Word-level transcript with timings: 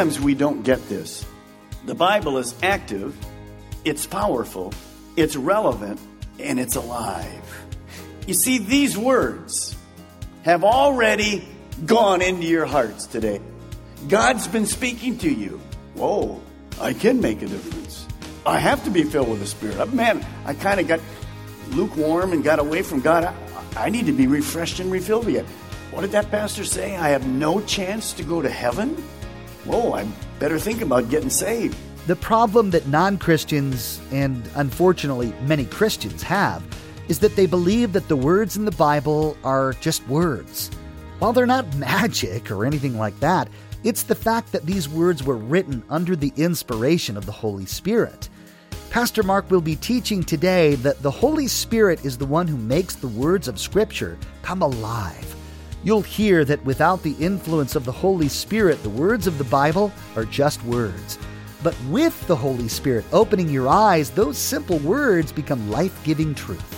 Sometimes 0.00 0.18
we 0.18 0.34
don't 0.34 0.62
get 0.62 0.88
this. 0.88 1.26
The 1.84 1.94
Bible 1.94 2.38
is 2.38 2.54
active, 2.62 3.14
it's 3.84 4.06
powerful, 4.06 4.72
it's 5.14 5.36
relevant, 5.36 6.00
and 6.38 6.58
it's 6.58 6.76
alive. 6.76 7.66
You 8.26 8.32
see, 8.32 8.56
these 8.56 8.96
words 8.96 9.76
have 10.42 10.64
already 10.64 11.46
gone 11.84 12.22
into 12.22 12.46
your 12.46 12.64
hearts 12.64 13.04
today. 13.04 13.42
God's 14.08 14.48
been 14.48 14.64
speaking 14.64 15.18
to 15.18 15.30
you. 15.30 15.60
Whoa, 15.92 16.40
I 16.80 16.94
can 16.94 17.20
make 17.20 17.42
a 17.42 17.46
difference. 17.46 18.06
I 18.46 18.58
have 18.58 18.82
to 18.84 18.90
be 18.90 19.02
filled 19.02 19.28
with 19.28 19.40
the 19.40 19.46
Spirit. 19.46 19.78
Uh, 19.78 19.84
man, 19.84 20.24
I 20.46 20.54
kind 20.54 20.80
of 20.80 20.88
got 20.88 21.00
lukewarm 21.72 22.32
and 22.32 22.42
got 22.42 22.58
away 22.58 22.80
from 22.80 23.00
God. 23.02 23.24
I, 23.24 23.34
I 23.76 23.90
need 23.90 24.06
to 24.06 24.12
be 24.12 24.26
refreshed 24.26 24.80
and 24.80 24.90
refilled 24.90 25.28
again. 25.28 25.44
What 25.90 26.00
did 26.00 26.12
that 26.12 26.30
pastor 26.30 26.64
say? 26.64 26.96
I 26.96 27.10
have 27.10 27.26
no 27.26 27.60
chance 27.60 28.14
to 28.14 28.22
go 28.22 28.40
to 28.40 28.48
heaven? 28.48 28.96
Whoa, 29.64 29.92
I 29.92 30.06
better 30.38 30.58
think 30.58 30.80
about 30.80 31.10
getting 31.10 31.30
saved. 31.30 31.76
The 32.06 32.16
problem 32.16 32.70
that 32.70 32.86
non 32.86 33.18
Christians, 33.18 34.00
and 34.10 34.48
unfortunately 34.54 35.32
many 35.42 35.66
Christians, 35.66 36.22
have 36.22 36.62
is 37.08 37.18
that 37.18 37.36
they 37.36 37.46
believe 37.46 37.92
that 37.92 38.08
the 38.08 38.16
words 38.16 38.56
in 38.56 38.64
the 38.64 38.70
Bible 38.70 39.36
are 39.44 39.74
just 39.74 40.06
words. 40.08 40.70
While 41.18 41.32
they're 41.32 41.46
not 41.46 41.76
magic 41.76 42.50
or 42.50 42.64
anything 42.64 42.96
like 42.96 43.18
that, 43.20 43.48
it's 43.82 44.02
the 44.02 44.14
fact 44.14 44.52
that 44.52 44.66
these 44.66 44.88
words 44.88 45.22
were 45.22 45.36
written 45.36 45.82
under 45.90 46.14
the 46.14 46.32
inspiration 46.36 47.16
of 47.16 47.26
the 47.26 47.32
Holy 47.32 47.66
Spirit. 47.66 48.28
Pastor 48.90 49.22
Mark 49.22 49.50
will 49.50 49.60
be 49.60 49.76
teaching 49.76 50.22
today 50.22 50.74
that 50.76 51.00
the 51.02 51.10
Holy 51.10 51.46
Spirit 51.46 52.04
is 52.04 52.18
the 52.18 52.26
one 52.26 52.48
who 52.48 52.56
makes 52.56 52.96
the 52.96 53.08
words 53.08 53.46
of 53.46 53.58
Scripture 53.58 54.18
come 54.42 54.62
alive. 54.62 55.36
You'll 55.82 56.02
hear 56.02 56.44
that 56.44 56.64
without 56.64 57.02
the 57.02 57.14
influence 57.14 57.74
of 57.74 57.86
the 57.86 57.92
Holy 57.92 58.28
Spirit, 58.28 58.82
the 58.82 58.90
words 58.90 59.26
of 59.26 59.38
the 59.38 59.44
Bible 59.44 59.90
are 60.14 60.26
just 60.26 60.62
words. 60.64 61.18
But 61.62 61.76
with 61.88 62.26
the 62.26 62.36
Holy 62.36 62.68
Spirit 62.68 63.06
opening 63.12 63.48
your 63.48 63.68
eyes, 63.68 64.10
those 64.10 64.36
simple 64.36 64.78
words 64.78 65.32
become 65.32 65.70
life 65.70 65.98
giving 66.04 66.34
truth. 66.34 66.76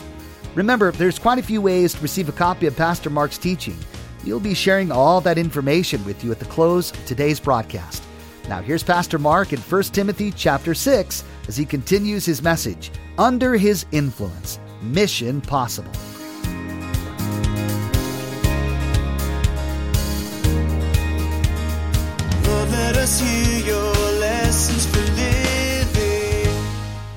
Remember, 0.55 0.93
there's 0.93 1.19
quite 1.19 1.39
a 1.39 1.43
few 1.43 1.61
ways 1.61 1.95
to 1.95 2.01
receive 2.01 2.29
a 2.29 2.33
copy 2.33 2.67
of 2.67 2.77
Pastor 2.77 3.11
Mark's 3.11 3.39
teaching. 3.39 3.77
We'll 4.25 4.39
be 4.39 4.55
sharing 4.55 4.93
all 4.93 5.21
that 5.23 5.39
information 5.39 6.05
with 6.05 6.23
you 6.23 6.31
at 6.31 6.39
the 6.39 6.45
close 6.45 6.93
of 6.93 7.05
today's 7.05 7.41
broadcast. 7.41 8.05
Now 8.49 8.61
here's 8.61 8.83
Pastor 8.85 9.19
Mark 9.19 9.53
in 9.53 9.61
1 9.61 9.83
Timothy 9.85 10.31
chapter 10.31 10.75
6 10.75 11.25
as 11.49 11.57
he 11.57 11.65
continues 11.65 12.25
his 12.25 12.43
message, 12.43 12.93
Under 13.19 13.57
His 13.57 13.85
Influence, 13.91 14.61
Mission 14.81 15.41
Possible. 15.41 15.91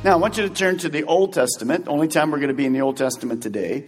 Now, 0.05 0.11
I 0.11 0.15
want 0.17 0.37
you 0.37 0.47
to 0.47 0.53
turn 0.53 0.77
to 0.77 0.89
the 0.89 1.03
Old 1.05 1.33
Testament. 1.33 1.87
Only 1.87 2.07
time 2.07 2.29
we're 2.29 2.37
going 2.37 2.49
to 2.49 2.53
be 2.53 2.67
in 2.67 2.73
the 2.73 2.81
Old 2.81 2.95
Testament 2.95 3.41
today. 3.41 3.87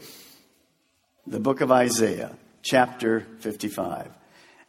The 1.27 1.39
book 1.39 1.61
of 1.61 1.71
Isaiah, 1.71 2.35
chapter 2.63 3.27
55. 3.41 4.09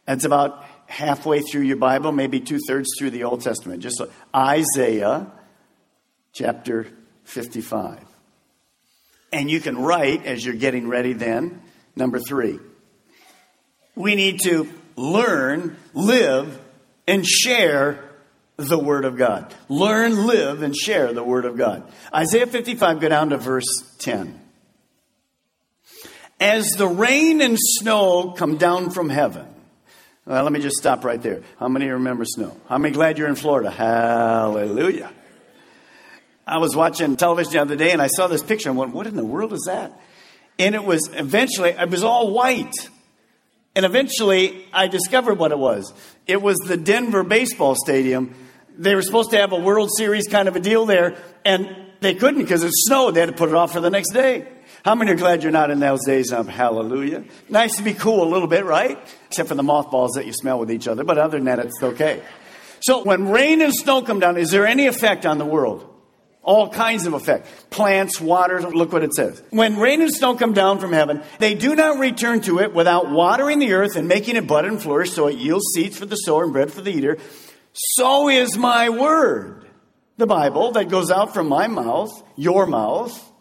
It's 0.07 0.25
about 0.25 0.63
halfway 0.85 1.41
through 1.41 1.63
your 1.63 1.77
Bible, 1.77 2.11
maybe 2.11 2.39
two 2.39 2.59
thirds 2.67 2.89
through 2.99 3.09
the 3.09 3.23
Old 3.23 3.41
Testament. 3.41 3.81
Just 3.81 3.99
Isaiah, 4.35 5.31
chapter 6.33 6.85
55. 7.23 7.99
And 9.33 9.49
you 9.49 9.59
can 9.59 9.75
write 9.75 10.27
as 10.27 10.45
you're 10.45 10.53
getting 10.53 10.87
ready 10.87 11.13
then, 11.13 11.63
number 11.95 12.19
three. 12.19 12.59
We 13.95 14.13
need 14.13 14.41
to 14.41 14.69
learn, 14.95 15.77
live, 15.95 16.59
and 17.09 17.25
share 17.25 18.03
the 18.57 18.77
Word 18.77 19.03
of 19.03 19.17
God. 19.17 19.53
Learn, 19.67 20.27
live, 20.27 20.61
and 20.61 20.75
share 20.75 21.11
the 21.11 21.23
Word 21.23 21.45
of 21.45 21.57
God. 21.57 21.89
Isaiah 22.13 22.47
55, 22.47 22.99
go 22.99 23.09
down 23.09 23.29
to 23.29 23.37
verse 23.37 23.65
10. 23.99 24.39
As 26.39 26.69
the 26.77 26.87
rain 26.87 27.41
and 27.41 27.57
snow 27.59 28.31
come 28.37 28.57
down 28.57 28.91
from 28.91 29.09
heaven. 29.09 29.47
Well, 30.25 30.43
let 30.43 30.53
me 30.53 30.59
just 30.59 30.77
stop 30.77 31.03
right 31.03 31.21
there. 31.21 31.41
How 31.59 31.67
many 31.67 31.87
remember 31.89 32.23
snow? 32.23 32.55
How 32.69 32.77
many 32.77 32.93
glad 32.93 33.17
you're 33.17 33.27
in 33.27 33.35
Florida? 33.35 33.71
Hallelujah. 33.71 35.11
I 36.45 36.59
was 36.59 36.75
watching 36.75 37.15
television 37.17 37.53
the 37.53 37.61
other 37.61 37.75
day 37.75 37.91
and 37.91 38.01
I 38.01 38.07
saw 38.07 38.27
this 38.27 38.43
picture 38.43 38.69
and 38.69 38.77
went, 38.77 38.93
what 38.93 39.07
in 39.07 39.15
the 39.15 39.25
world 39.25 39.53
is 39.53 39.63
that? 39.65 39.99
And 40.57 40.75
it 40.75 40.83
was 40.83 41.09
eventually, 41.13 41.71
it 41.71 41.89
was 41.89 42.03
all 42.03 42.31
white. 42.31 42.89
And 43.75 43.85
eventually 43.85 44.65
I 44.73 44.87
discovered 44.87 45.37
what 45.37 45.51
it 45.51 45.59
was. 45.59 45.93
It 46.27 46.41
was 46.41 46.57
the 46.57 46.77
Denver 46.77 47.23
baseball 47.23 47.75
stadium. 47.75 48.33
They 48.77 48.95
were 48.95 49.01
supposed 49.01 49.31
to 49.31 49.37
have 49.37 49.51
a 49.51 49.59
World 49.59 49.89
Series 49.97 50.27
kind 50.27 50.47
of 50.47 50.55
a 50.55 50.59
deal 50.59 50.85
there 50.85 51.17
and 51.45 51.75
they 52.01 52.15
couldn't 52.15 52.41
because 52.41 52.63
it 52.63 52.71
snowed. 52.73 53.15
They 53.15 53.19
had 53.19 53.29
to 53.29 53.35
put 53.35 53.49
it 53.49 53.55
off 53.55 53.73
for 53.73 53.81
the 53.81 53.89
next 53.89 54.13
day. 54.13 54.47
How 54.85 54.95
many 54.95 55.11
are 55.11 55.15
glad 55.15 55.43
you're 55.43 55.51
not 55.51 55.71
in 55.71 55.79
those 55.79 56.05
days 56.05 56.31
of 56.31 56.47
hallelujah? 56.47 57.25
Nice 57.49 57.75
to 57.77 57.83
be 57.83 57.93
cool 57.93 58.23
a 58.23 58.29
little 58.29 58.47
bit, 58.47 58.63
right? 58.63 58.97
Except 59.27 59.49
for 59.49 59.55
the 59.55 59.63
mothballs 59.63 60.11
that 60.13 60.25
you 60.25 60.31
smell 60.31 60.59
with 60.59 60.71
each 60.71 60.87
other, 60.87 61.03
but 61.03 61.17
other 61.17 61.37
than 61.37 61.45
that, 61.45 61.59
it's 61.59 61.83
okay. 61.83 62.23
So 62.81 63.03
when 63.03 63.27
rain 63.27 63.61
and 63.61 63.73
snow 63.73 64.01
come 64.01 64.19
down, 64.19 64.37
is 64.37 64.51
there 64.51 64.65
any 64.65 64.87
effect 64.87 65.25
on 65.25 65.37
the 65.37 65.45
world? 65.45 65.88
All 66.49 66.67
kinds 66.67 67.05
of 67.05 67.13
effect. 67.13 67.45
Plants, 67.69 68.19
water, 68.19 68.59
look 68.59 68.91
what 68.91 69.03
it 69.03 69.13
says. 69.13 69.43
When 69.51 69.77
rain 69.77 70.01
and 70.01 70.11
snow 70.11 70.33
come 70.33 70.53
down 70.53 70.79
from 70.79 70.93
heaven, 70.93 71.21
they 71.37 71.53
do 71.53 71.75
not 71.75 71.99
return 71.99 72.41
to 72.41 72.57
it 72.57 72.73
without 72.73 73.11
watering 73.11 73.59
the 73.59 73.73
earth 73.73 73.95
and 73.95 74.07
making 74.07 74.35
it 74.35 74.47
bud 74.47 74.65
and 74.65 74.81
flourish 74.81 75.11
so 75.11 75.27
it 75.27 75.37
yields 75.37 75.65
seeds 75.75 75.99
for 75.99 76.07
the 76.07 76.15
sower 76.15 76.45
and 76.45 76.51
bread 76.51 76.73
for 76.73 76.81
the 76.81 76.89
eater. 76.89 77.19
So 77.73 78.29
is 78.29 78.57
my 78.57 78.89
word, 78.89 79.67
the 80.17 80.25
Bible, 80.25 80.71
that 80.71 80.89
goes 80.89 81.11
out 81.11 81.35
from 81.35 81.49
my 81.49 81.67
mouth, 81.67 82.09
your 82.35 82.65
mouth. 82.65 83.31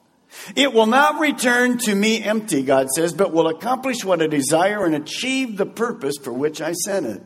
It 0.55 0.75
will 0.75 0.85
not 0.85 1.19
return 1.19 1.79
to 1.79 1.95
me 1.95 2.23
empty, 2.23 2.63
God 2.63 2.91
says, 2.91 3.15
but 3.15 3.33
will 3.33 3.49
accomplish 3.49 4.05
what 4.05 4.21
I 4.21 4.27
desire 4.27 4.85
and 4.85 4.95
achieve 4.95 5.57
the 5.57 5.65
purpose 5.65 6.17
for 6.23 6.35
which 6.35 6.61
I 6.61 6.75
sent 6.75 7.07
it. 7.07 7.23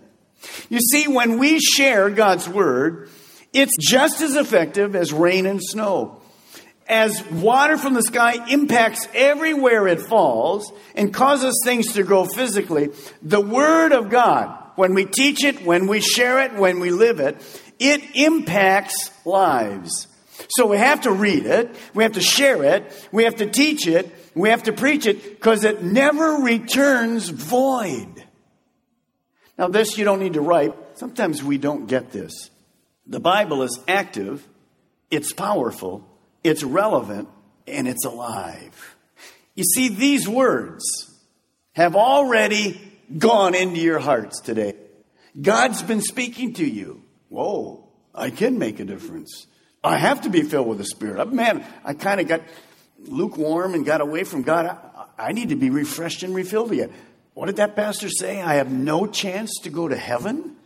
You 0.69 0.78
see, 0.78 1.09
when 1.09 1.38
we 1.38 1.59
share 1.59 2.09
God's 2.09 2.48
word, 2.48 3.09
it's 3.52 3.76
just 3.78 4.20
as 4.20 4.36
effective 4.36 4.96
as 4.96 5.12
rain 5.12 5.46
and 5.46 5.62
snow. 5.62 6.20
As 6.88 7.24
water 7.30 7.78
from 7.78 7.94
the 7.94 8.02
sky 8.02 8.44
impacts 8.48 9.06
everywhere 9.14 9.86
it 9.86 10.00
falls 10.00 10.72
and 10.94 11.14
causes 11.14 11.60
things 11.64 11.92
to 11.94 12.02
grow 12.02 12.24
physically, 12.24 12.91
the 13.22 13.41
Word 13.41 13.92
of 13.92 14.10
God, 14.10 14.58
when 14.76 14.94
we 14.94 15.04
teach 15.04 15.44
it, 15.44 15.64
when 15.64 15.86
we 15.86 16.00
share 16.00 16.41
it, 16.42 16.54
when 16.54 16.80
we 16.80 16.91
live 16.91 17.20
it, 17.20 17.36
it 17.78 18.03
impacts 18.15 19.10
lives. 19.24 20.06
So 20.50 20.66
we 20.66 20.78
have 20.78 21.03
to 21.03 21.12
read 21.12 21.47
it, 21.47 21.74
we 21.94 22.03
have 22.03 22.12
to 22.12 22.21
share 22.21 22.65
it, 22.65 23.09
we 23.12 23.24
have 23.24 23.36
to 23.36 23.47
teach 23.47 23.86
it, 23.86 24.10
we 24.34 24.48
have 24.48 24.65
to 24.65 24.72
preach 24.72 25.06
it, 25.06 25.38
because 25.38 25.65
it 25.65 25.82
never 25.82 26.42
returns 26.42 27.28
void. 27.28 28.24
Now, 29.59 29.68
this 29.68 29.98
you 29.98 30.04
don't 30.04 30.21
need 30.21 30.32
to 30.34 30.41
write. 30.41 30.74
Sometimes 30.94 31.44
we 31.44 31.59
don't 31.59 31.86
get 31.86 32.10
this. 32.12 32.50
The 33.07 33.21
Bible 33.21 33.63
is 33.63 33.81
active, 33.89 34.47
it's 35.10 35.33
powerful, 35.33 36.09
it's 36.45 36.63
relevant, 36.63 37.28
and 37.66 37.89
it's 37.89 38.04
alive. 38.04 38.97
You 39.54 39.65
see, 39.65 39.89
these 39.89 40.28
words 40.28 40.84
have 41.72 41.97
already 41.97 42.81
gone 43.19 43.54
into 43.54 43.81
your 43.81 43.99
hearts 43.99 44.41
today. 44.41 44.75
God's 45.41 45.83
been 45.83 46.01
speaking 46.01 46.54
to 46.54 46.66
you. 46.66 47.03
Whoa, 47.28 47.89
I 48.15 48.31
can 48.31 48.59
make 48.59 48.81
a 48.81 48.84
difference. 48.84 49.47
I 49.83 49.97
have 49.97 50.22
to 50.22 50.31
be 50.31 50.43
filled 50.43 50.69
with 50.69 50.78
the 50.78 50.84
Spirit. 50.84 51.33
Man, 51.33 51.65
I 51.84 51.95
kind 51.95 52.21
of 52.21 52.28
got 52.28 52.43
lukewarm 52.99 53.75
and 53.75 53.84
got 53.84 54.01
away 54.01 54.25
from 54.25 54.43
God. 54.43 54.66
I, 54.66 55.28
I 55.28 55.33
need 55.33 55.49
to 55.49 55.57
be 55.57 55.71
refreshed 55.71 56.22
and 56.22 56.34
refilled 56.34 56.72
again. 56.72 56.93
What 57.34 57.47
did 57.47 57.57
that 57.57 57.75
pastor 57.75 58.09
say? 58.09 58.41
I 58.41 58.54
have 58.54 58.71
no 58.71 59.07
chance 59.07 59.51
to 59.63 59.71
go 59.71 59.89
to 59.89 59.97
heaven? 59.97 60.57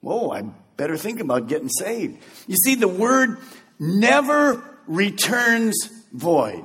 Whoa, 0.00 0.32
I 0.32 0.44
better 0.76 0.96
think 0.96 1.20
about 1.20 1.48
getting 1.48 1.68
saved. 1.68 2.22
You 2.46 2.56
see, 2.56 2.74
the 2.74 2.88
word 2.88 3.38
never 3.78 4.62
returns 4.86 5.76
void. 6.12 6.64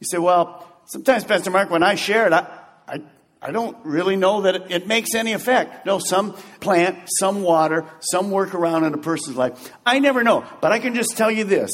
You 0.00 0.06
say, 0.06 0.18
well, 0.18 0.66
sometimes, 0.86 1.24
Pastor 1.24 1.50
Mark, 1.50 1.70
when 1.70 1.82
I 1.82 1.94
share 1.94 2.26
it, 2.26 2.32
I, 2.32 2.46
I, 2.86 3.00
I 3.40 3.50
don't 3.50 3.76
really 3.84 4.16
know 4.16 4.42
that 4.42 4.56
it, 4.56 4.62
it 4.70 4.86
makes 4.86 5.14
any 5.14 5.32
effect. 5.32 5.86
No, 5.86 5.98
some 5.98 6.34
plant, 6.60 6.98
some 7.18 7.42
water, 7.42 7.84
some 8.00 8.30
work 8.30 8.54
around 8.54 8.84
in 8.84 8.94
a 8.94 8.98
person's 8.98 9.36
life. 9.36 9.72
I 9.84 9.98
never 9.98 10.22
know. 10.22 10.44
But 10.60 10.72
I 10.72 10.78
can 10.78 10.94
just 10.94 11.16
tell 11.16 11.30
you 11.30 11.44
this. 11.44 11.70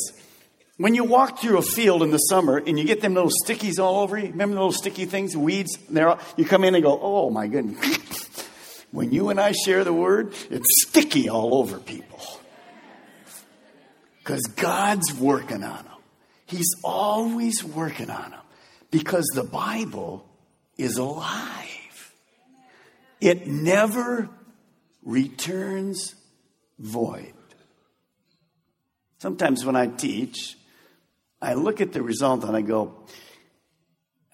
When 0.78 0.94
you 0.94 1.04
walk 1.04 1.38
through 1.38 1.58
a 1.58 1.62
field 1.62 2.02
in 2.02 2.10
the 2.10 2.18
summer 2.18 2.56
and 2.56 2.78
you 2.78 2.84
get 2.84 3.02
them 3.02 3.14
little 3.14 3.30
stickies 3.44 3.78
all 3.78 4.00
over 4.00 4.18
you, 4.18 4.28
remember 4.28 4.54
the 4.54 4.60
little 4.60 4.72
sticky 4.72 5.04
things, 5.04 5.36
weeds? 5.36 5.78
All, 5.96 6.18
you 6.36 6.44
come 6.44 6.64
in 6.64 6.74
and 6.74 6.82
go, 6.82 6.98
oh 7.00 7.30
my 7.30 7.46
goodness. 7.46 8.28
when 8.92 9.10
you 9.10 9.30
and 9.30 9.40
I 9.40 9.52
share 9.52 9.84
the 9.84 9.92
word, 9.92 10.34
it's 10.50 10.86
sticky 10.86 11.28
all 11.28 11.56
over 11.56 11.78
people. 11.78 12.20
Because 14.18 14.42
God's 14.42 15.12
working 15.14 15.64
on 15.64 15.84
them. 15.84 15.86
He's 16.46 16.74
always 16.84 17.64
working 17.64 18.10
on 18.10 18.30
them. 18.30 18.40
Because 18.90 19.24
the 19.34 19.42
Bible 19.42 20.28
is 20.76 20.98
alive. 20.98 22.14
It 23.20 23.46
never 23.46 24.28
returns 25.02 26.14
void. 26.78 27.32
Sometimes 29.18 29.64
when 29.64 29.76
I 29.76 29.86
teach, 29.86 30.56
I 31.40 31.54
look 31.54 31.80
at 31.80 31.92
the 31.92 32.02
result 32.02 32.44
and 32.44 32.56
I 32.56 32.60
go, 32.60 33.06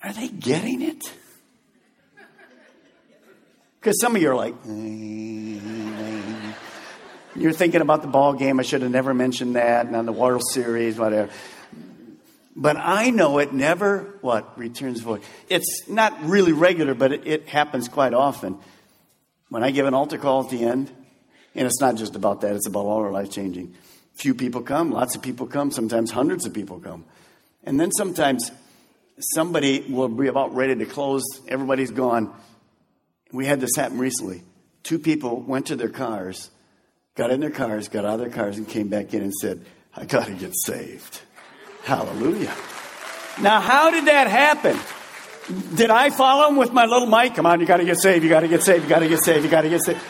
are 0.03 0.13
they 0.13 0.29
getting 0.29 0.83
it? 0.83 1.13
Because 3.81 4.01
some 4.01 4.17
of 4.17 4.23
you 4.23 4.31
are 4.31 4.35
like, 4.35 4.55
you're 7.37 7.53
thinking 7.53 7.81
about 7.81 8.03
the 8.03 8.09
ball 8.09 8.33
game. 8.33 8.59
I 8.59 8.63
should 8.63 8.83
have 8.83 8.91
never 8.91 9.15
mentioned 9.15 9.55
that, 9.55 9.87
and 9.87 9.95
on 9.95 10.07
the 10.07 10.13
World 10.13 10.43
Series, 10.53 10.99
whatever. 10.99 11.31
But 12.57 12.77
I 12.77 13.11
know 13.11 13.39
it 13.39 13.53
never, 13.53 14.19
what, 14.21 14.59
returns 14.59 15.01
void. 15.01 15.23
It's 15.49 15.89
not 15.89 16.25
really 16.25 16.53
regular, 16.53 16.95
but 16.95 17.13
it, 17.13 17.27
it 17.27 17.49
happens 17.49 17.89
quite 17.89 18.15
often. 18.15 18.59
When 19.49 19.63
I 19.63 19.71
give 19.71 19.87
an 19.87 19.95
altar 19.95 20.19
call 20.19 20.43
at 20.43 20.51
the 20.51 20.65
end, 20.65 20.91
and 21.55 21.67
it's 21.67 21.81
not 21.81 21.95
just 21.95 22.17
about 22.17 22.41
that, 22.41 22.57
it's 22.57 22.67
about 22.67 22.85
all 22.85 23.05
our 23.05 23.13
life 23.13 23.31
changing. 23.31 23.77
Few 24.15 24.35
people 24.35 24.63
come, 24.63 24.91
lots 24.91 25.15
of 25.15 25.23
people 25.23 25.47
come, 25.47 25.71
sometimes 25.71 26.11
hundreds 26.11 26.47
of 26.47 26.53
people 26.53 26.81
come. 26.81 27.05
And 27.63 27.79
then 27.79 27.93
sometimes 27.93 28.51
somebody 29.35 29.85
will 29.89 30.09
be 30.09 30.27
about 30.27 30.53
ready 30.57 30.75
to 30.75 30.85
close, 30.85 31.23
everybody's 31.47 31.93
gone. 31.93 32.35
We 33.33 33.47
had 33.47 33.61
this 33.61 33.77
happen 33.77 33.99
recently. 33.99 34.43
Two 34.83 34.99
people 34.99 35.41
went 35.41 35.67
to 35.67 35.77
their 35.77 35.89
cars, 35.89 36.51
got 37.15 37.31
in 37.31 37.41
their 37.41 37.51
cars, 37.51 37.89
got 37.89 38.05
out 38.05 38.15
of 38.15 38.21
their 38.21 38.31
cars, 38.31 38.57
and 38.57 38.67
came 38.67 38.89
back 38.89 39.13
in 39.13 39.23
and 39.23 39.35
said, 39.35 39.65
I 39.95 40.05
got 40.05 40.27
to 40.27 40.33
get 40.33 40.53
saved. 40.57 41.21
Hallelujah. 41.85 42.55
Now, 43.41 43.61
how 43.61 43.91
did 43.91 44.07
that 44.07 44.29
happen? 44.29 44.79
Did 45.75 45.91
I 45.91 46.11
follow 46.11 46.49
him 46.49 46.57
with 46.57 46.73
my 46.73 46.87
little 46.87 47.07
mic? 47.07 47.35
Come 47.35 47.47
on, 47.47 47.61
you 47.61 47.67
got 47.67 47.79
to 47.79 47.85
get 47.85 48.01
saved, 48.01 48.23
you 48.23 48.31
got 48.31 48.41
to 48.41 48.49
get 48.49 48.63
saved, 48.63 48.85
you 48.85 48.89
got 48.89 49.01
to 49.01 49.09
get 49.09 49.23
saved, 49.23 49.45
you 49.45 49.51
got 49.51 49.63
to 49.63 49.69
get 49.69 49.83
saved. 49.83 50.01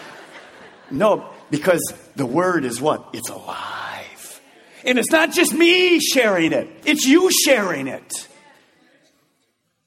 No, 0.91 1.31
because 1.51 1.93
the 2.17 2.27
word 2.27 2.65
is 2.65 2.81
what? 2.81 3.11
It's 3.13 3.29
alive. 3.29 4.41
And 4.85 4.99
it's 4.99 5.11
not 5.11 5.33
just 5.33 5.53
me 5.53 6.01
sharing 6.01 6.53
it, 6.53 6.69
it's 6.85 7.05
you 7.05 7.31
sharing 7.31 7.89
it. 7.89 8.29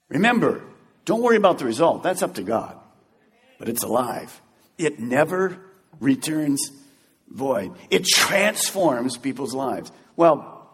Remember, 0.10 0.62
don't 1.06 1.22
worry 1.22 1.38
about 1.38 1.58
the 1.58 1.66
result. 1.66 2.04
That's 2.04 2.22
up 2.22 2.36
to 2.36 2.44
God. 2.44 2.78
But 3.62 3.70
it's 3.70 3.84
alive. 3.84 4.42
It 4.80 5.00
never 5.00 5.60
returns 6.00 6.72
void. 7.30 7.76
It 7.92 8.08
transforms 8.08 9.18
people's 9.18 9.54
lives. 9.54 9.92
Well, 10.16 10.68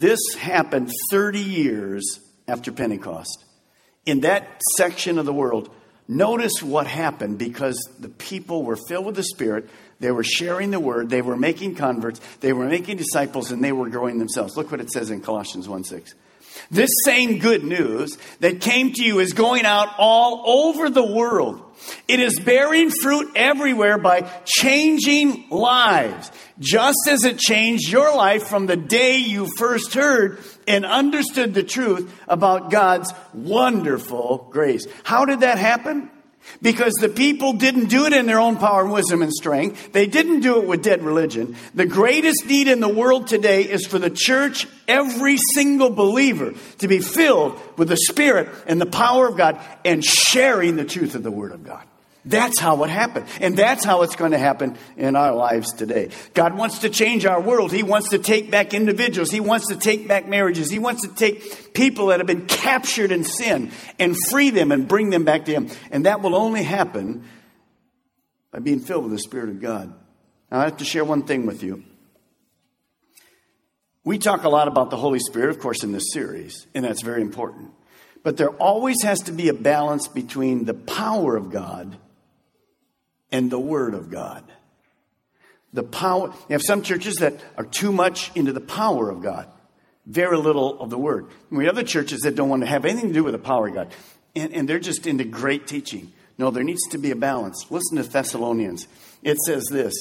this 0.00 0.20
happened 0.38 0.92
30 1.10 1.40
years 1.40 2.20
after 2.46 2.72
Pentecost. 2.72 3.42
In 4.04 4.20
that 4.20 4.60
section 4.76 5.18
of 5.18 5.24
the 5.24 5.32
world, 5.32 5.70
notice 6.06 6.62
what 6.62 6.86
happened 6.86 7.38
because 7.38 7.78
the 7.98 8.10
people 8.10 8.64
were 8.64 8.76
filled 8.76 9.06
with 9.06 9.16
the 9.16 9.22
Spirit. 9.22 9.70
They 9.98 10.10
were 10.10 10.22
sharing 10.22 10.72
the 10.72 10.78
word. 10.78 11.08
They 11.08 11.22
were 11.22 11.38
making 11.38 11.76
converts. 11.76 12.20
They 12.40 12.52
were 12.52 12.66
making 12.66 12.98
disciples 12.98 13.50
and 13.50 13.64
they 13.64 13.72
were 13.72 13.88
growing 13.88 14.18
themselves. 14.18 14.58
Look 14.58 14.70
what 14.70 14.82
it 14.82 14.90
says 14.90 15.08
in 15.08 15.22
Colossians 15.22 15.70
1 15.70 15.84
6. 15.84 16.14
This 16.70 16.90
same 17.04 17.38
good 17.38 17.64
news 17.64 18.16
that 18.40 18.60
came 18.60 18.92
to 18.92 19.02
you 19.02 19.18
is 19.18 19.32
going 19.32 19.64
out 19.64 19.88
all 19.98 20.68
over 20.68 20.90
the 20.90 21.04
world. 21.04 21.62
It 22.08 22.20
is 22.20 22.40
bearing 22.40 22.90
fruit 22.90 23.32
everywhere 23.36 23.98
by 23.98 24.28
changing 24.44 25.48
lives, 25.50 26.30
just 26.58 26.98
as 27.08 27.24
it 27.24 27.38
changed 27.38 27.90
your 27.90 28.16
life 28.16 28.44
from 28.44 28.66
the 28.66 28.76
day 28.76 29.18
you 29.18 29.48
first 29.56 29.94
heard 29.94 30.38
and 30.66 30.84
understood 30.84 31.54
the 31.54 31.62
truth 31.62 32.12
about 32.26 32.70
God's 32.70 33.12
wonderful 33.34 34.48
grace. 34.50 34.86
How 35.04 35.24
did 35.24 35.40
that 35.40 35.58
happen? 35.58 36.10
Because 36.62 36.92
the 37.00 37.08
people 37.08 37.52
didn't 37.52 37.86
do 37.86 38.06
it 38.06 38.12
in 38.12 38.26
their 38.26 38.40
own 38.40 38.56
power, 38.56 38.86
wisdom, 38.86 39.22
and 39.22 39.32
strength. 39.32 39.92
They 39.92 40.06
didn't 40.06 40.40
do 40.40 40.60
it 40.60 40.66
with 40.66 40.82
dead 40.82 41.02
religion. 41.02 41.56
The 41.74 41.86
greatest 41.86 42.46
need 42.46 42.68
in 42.68 42.80
the 42.80 42.88
world 42.88 43.26
today 43.26 43.62
is 43.62 43.86
for 43.86 43.98
the 43.98 44.10
church, 44.10 44.66
every 44.88 45.36
single 45.54 45.90
believer, 45.90 46.54
to 46.78 46.88
be 46.88 47.00
filled 47.00 47.60
with 47.76 47.88
the 47.88 47.96
Spirit 47.96 48.48
and 48.66 48.80
the 48.80 48.86
power 48.86 49.28
of 49.28 49.36
God 49.36 49.60
and 49.84 50.04
sharing 50.04 50.76
the 50.76 50.84
truth 50.84 51.14
of 51.14 51.22
the 51.22 51.30
Word 51.30 51.52
of 51.52 51.64
God. 51.64 51.84
That's 52.26 52.58
how 52.58 52.82
it 52.82 52.90
happened. 52.90 53.26
And 53.40 53.56
that's 53.56 53.84
how 53.84 54.02
it's 54.02 54.16
going 54.16 54.32
to 54.32 54.38
happen 54.38 54.76
in 54.96 55.14
our 55.14 55.32
lives 55.32 55.72
today. 55.72 56.10
God 56.34 56.58
wants 56.58 56.80
to 56.80 56.90
change 56.90 57.24
our 57.24 57.40
world. 57.40 57.72
He 57.72 57.84
wants 57.84 58.10
to 58.10 58.18
take 58.18 58.50
back 58.50 58.74
individuals. 58.74 59.30
He 59.30 59.38
wants 59.38 59.68
to 59.68 59.76
take 59.76 60.08
back 60.08 60.26
marriages. 60.26 60.68
He 60.68 60.80
wants 60.80 61.06
to 61.06 61.14
take 61.14 61.72
people 61.72 62.08
that 62.08 62.18
have 62.18 62.26
been 62.26 62.46
captured 62.46 63.12
in 63.12 63.22
sin 63.22 63.70
and 64.00 64.16
free 64.28 64.50
them 64.50 64.72
and 64.72 64.88
bring 64.88 65.10
them 65.10 65.24
back 65.24 65.44
to 65.44 65.52
Him. 65.52 65.70
And 65.92 66.04
that 66.06 66.20
will 66.20 66.34
only 66.34 66.64
happen 66.64 67.24
by 68.50 68.58
being 68.58 68.80
filled 68.80 69.04
with 69.04 69.12
the 69.12 69.20
Spirit 69.20 69.48
of 69.48 69.60
God. 69.60 69.94
Now, 70.50 70.60
I 70.60 70.64
have 70.64 70.78
to 70.78 70.84
share 70.84 71.04
one 71.04 71.22
thing 71.22 71.46
with 71.46 71.62
you. 71.62 71.84
We 74.02 74.18
talk 74.18 74.42
a 74.42 74.48
lot 74.48 74.66
about 74.66 74.90
the 74.90 74.96
Holy 74.96 75.20
Spirit, 75.20 75.50
of 75.50 75.60
course, 75.60 75.84
in 75.84 75.92
this 75.92 76.12
series, 76.12 76.66
and 76.74 76.84
that's 76.84 77.02
very 77.02 77.22
important. 77.22 77.70
But 78.24 78.36
there 78.36 78.50
always 78.50 79.02
has 79.02 79.20
to 79.22 79.32
be 79.32 79.48
a 79.48 79.54
balance 79.54 80.08
between 80.08 80.64
the 80.64 80.74
power 80.74 81.36
of 81.36 81.50
God 81.50 81.96
and 83.30 83.50
the 83.50 83.58
Word 83.58 83.94
of 83.94 84.10
God. 84.10 84.44
The 85.72 85.82
power, 85.82 86.28
you 86.28 86.52
have 86.52 86.62
some 86.62 86.82
churches 86.82 87.16
that 87.16 87.34
are 87.56 87.64
too 87.64 87.92
much 87.92 88.30
into 88.34 88.52
the 88.52 88.60
power 88.60 89.10
of 89.10 89.22
God, 89.22 89.48
very 90.06 90.38
little 90.38 90.80
of 90.80 90.90
the 90.90 90.98
Word. 90.98 91.26
And 91.50 91.58
we 91.58 91.66
have 91.66 91.74
other 91.74 91.86
churches 91.86 92.20
that 92.20 92.34
don't 92.34 92.48
want 92.48 92.62
to 92.62 92.68
have 92.68 92.84
anything 92.84 93.08
to 93.08 93.14
do 93.14 93.24
with 93.24 93.32
the 93.32 93.38
power 93.38 93.68
of 93.68 93.74
God, 93.74 93.94
and, 94.34 94.52
and 94.52 94.68
they're 94.68 94.78
just 94.78 95.06
into 95.06 95.24
great 95.24 95.66
teaching. 95.66 96.12
No, 96.38 96.50
there 96.50 96.64
needs 96.64 96.86
to 96.90 96.98
be 96.98 97.10
a 97.10 97.16
balance. 97.16 97.66
Listen 97.70 97.96
to 97.96 98.02
Thessalonians. 98.02 98.86
It 99.22 99.38
says 99.46 99.66
this 99.70 99.94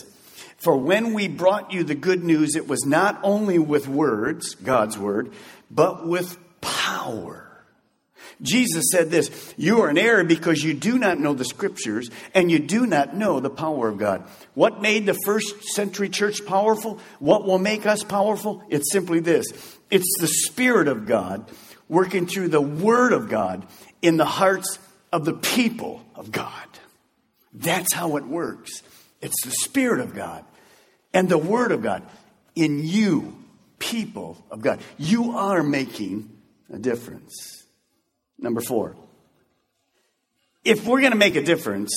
For 0.58 0.78
when 0.78 1.14
we 1.14 1.28
brought 1.28 1.72
you 1.72 1.84
the 1.84 1.96
good 1.96 2.24
news, 2.24 2.56
it 2.56 2.68
was 2.68 2.86
not 2.86 3.20
only 3.24 3.58
with 3.58 3.88
words, 3.88 4.56
God's 4.56 4.98
word, 4.98 5.34
but 5.72 6.08
with 6.08 6.38
power 6.62 7.45
Jesus 8.42 8.86
said 8.92 9.10
this 9.10 9.54
You 9.58 9.82
are 9.82 9.90
in 9.90 9.98
error 9.98 10.24
because 10.24 10.64
you 10.64 10.74
do 10.74 10.98
not 10.98 11.20
know 11.20 11.34
the 11.34 11.46
scriptures 11.46 12.10
and 12.34 12.52
you 12.52 12.60
do 12.60 12.86
not 12.86 13.16
know 13.16 13.40
the 13.40 13.50
power 13.50 13.88
of 13.88 13.98
God. 13.98 14.28
What 14.54 14.82
made 14.82 15.06
the 15.06 15.18
first 15.26 15.64
century 15.74 16.10
church 16.10 16.46
powerful? 16.46 17.00
What 17.20 17.46
will 17.46 17.60
make 17.60 17.86
us 17.86 18.04
powerful? 18.04 18.64
It's 18.70 18.92
simply 18.92 19.20
this 19.20 19.46
it's 19.90 20.18
the 20.20 20.28
Spirit 20.28 20.88
of 20.88 21.06
God 21.06 21.50
working 21.88 22.28
through 22.28 22.50
the 22.50 22.62
Word 22.62 23.14
of 23.14 23.30
God 23.30 23.66
in 24.02 24.18
the 24.18 24.26
hearts 24.26 24.80
of 25.12 25.26
the 25.26 25.34
people 25.34 26.06
of 26.16 26.32
God. 26.32 26.52
That's 27.54 27.94
how 27.94 28.18
it 28.18 28.26
works. 28.26 28.82
It's 29.22 29.46
the 29.46 29.52
Spirit 29.52 30.02
of 30.02 30.14
God 30.14 30.44
and 31.14 31.30
the 31.30 31.38
Word 31.38 31.72
of 31.72 31.82
God 31.82 32.04
in 32.56 32.84
you, 32.84 33.38
people 33.80 34.44
of 34.52 34.62
God. 34.62 34.82
You 34.98 35.38
are 35.38 35.64
making 35.64 36.30
a 36.72 36.78
difference. 36.78 37.65
Number 38.38 38.62
four, 38.62 38.96
if 40.64 40.86
we're 40.86 41.00
going 41.00 41.12
to 41.12 41.18
make 41.18 41.36
a 41.36 41.44
difference, 41.44 41.94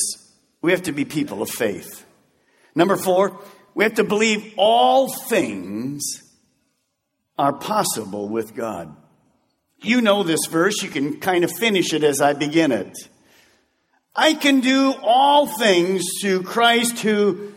we 0.63 0.73
have 0.73 0.83
to 0.83 0.93
be 0.93 1.05
people 1.05 1.43
of 1.43 1.51
faith. 1.51 2.05
Number 2.75 2.97
four, 2.97 3.41
we 3.75 3.85
have 3.85 3.95
to 3.95 4.05
believe 4.05 4.55
all 4.57 5.09
things 5.09 6.03
are 7.39 7.53
possible 7.53 8.29
with 8.29 8.55
God. 8.55 8.95
You 9.81 10.01
know 10.01 10.23
this 10.23 10.47
verse, 10.47 10.83
you 10.83 10.89
can 10.89 11.21
kind 11.21 11.45
of 11.45 11.53
finish 11.53 11.93
it 11.93 12.03
as 12.03 12.21
I 12.21 12.33
begin 12.33 12.73
it. 12.73 12.97
I 14.15 14.35
can 14.35 14.61
do 14.61 14.95
all 15.03 15.47
things 15.47 16.05
through 16.21 16.43
Christ 16.43 16.99
who 16.99 17.55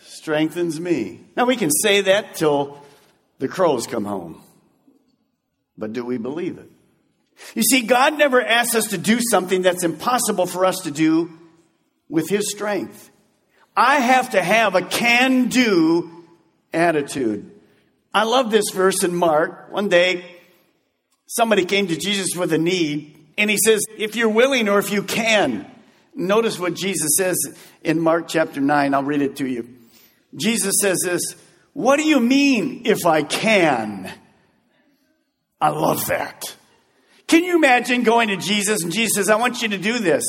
strengthens 0.00 0.80
me. 0.80 1.20
Now 1.36 1.44
we 1.44 1.56
can 1.56 1.70
say 1.70 2.00
that 2.02 2.34
till 2.34 2.82
the 3.38 3.46
crows 3.46 3.86
come 3.86 4.04
home. 4.04 4.42
But 5.78 5.92
do 5.92 6.04
we 6.04 6.18
believe 6.18 6.58
it? 6.58 6.70
You 7.54 7.62
see, 7.62 7.82
God 7.82 8.18
never 8.18 8.42
asks 8.42 8.74
us 8.74 8.86
to 8.88 8.98
do 8.98 9.20
something 9.20 9.62
that's 9.62 9.84
impossible 9.84 10.46
for 10.46 10.64
us 10.64 10.80
to 10.80 10.90
do 10.90 11.38
with 12.08 12.28
His 12.28 12.50
strength. 12.50 13.10
I 13.76 13.96
have 13.96 14.30
to 14.30 14.42
have 14.42 14.74
a 14.74 14.82
can 14.82 15.48
do 15.48 16.24
attitude. 16.72 17.50
I 18.12 18.24
love 18.24 18.50
this 18.50 18.70
verse 18.70 19.02
in 19.02 19.14
Mark. 19.14 19.72
One 19.72 19.88
day, 19.88 20.24
somebody 21.26 21.64
came 21.64 21.88
to 21.88 21.96
Jesus 21.96 22.36
with 22.36 22.52
a 22.52 22.58
need, 22.58 23.16
and 23.36 23.50
he 23.50 23.58
says, 23.58 23.84
If 23.98 24.14
you're 24.14 24.28
willing 24.28 24.68
or 24.68 24.78
if 24.78 24.90
you 24.90 25.02
can. 25.02 25.70
Notice 26.14 26.60
what 26.60 26.74
Jesus 26.74 27.16
says 27.16 27.36
in 27.82 27.98
Mark 27.98 28.28
chapter 28.28 28.60
9. 28.60 28.94
I'll 28.94 29.02
read 29.02 29.20
it 29.20 29.36
to 29.36 29.46
you. 29.48 29.68
Jesus 30.36 30.76
says 30.80 30.98
this 31.04 31.34
What 31.72 31.96
do 31.96 32.04
you 32.04 32.20
mean 32.20 32.82
if 32.84 33.04
I 33.04 33.22
can? 33.22 34.12
I 35.60 35.70
love 35.70 36.06
that. 36.06 36.54
Can 37.34 37.42
you 37.42 37.56
imagine 37.56 38.04
going 38.04 38.28
to 38.28 38.36
Jesus 38.36 38.84
and 38.84 38.92
Jesus 38.92 39.16
says, 39.16 39.28
I 39.28 39.34
want 39.34 39.60
you 39.60 39.66
to 39.70 39.76
do 39.76 39.98
this? 39.98 40.22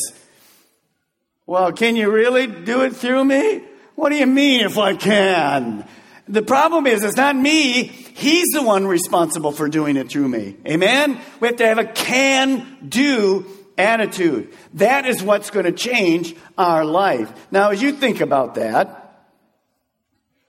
Well, 1.45 1.71
can 1.71 1.95
you 1.95 2.09
really 2.09 2.47
do 2.47 2.81
it 2.81 2.95
through 2.95 3.23
me? 3.23 3.61
What 3.93 4.09
do 4.09 4.15
you 4.15 4.25
mean 4.25 4.61
if 4.61 4.79
I 4.79 4.95
can? 4.95 5.87
The 6.27 6.41
problem 6.41 6.87
is, 6.87 7.03
it's 7.03 7.15
not 7.15 7.35
me. 7.35 7.83
He's 7.83 8.47
the 8.53 8.63
one 8.63 8.87
responsible 8.87 9.51
for 9.51 9.69
doing 9.69 9.97
it 9.97 10.09
through 10.09 10.27
me. 10.29 10.55
Amen? 10.67 11.21
We 11.39 11.47
have 11.47 11.57
to 11.57 11.67
have 11.67 11.77
a 11.77 11.85
can 11.85 12.87
do 12.89 13.45
attitude. 13.77 14.51
That 14.73 15.05
is 15.05 15.21
what's 15.21 15.51
going 15.51 15.67
to 15.67 15.71
change 15.71 16.35
our 16.57 16.83
life. 16.83 17.31
Now, 17.51 17.69
as 17.69 17.83
you 17.83 17.91
think 17.91 18.19
about 18.19 18.55
that, 18.55 19.27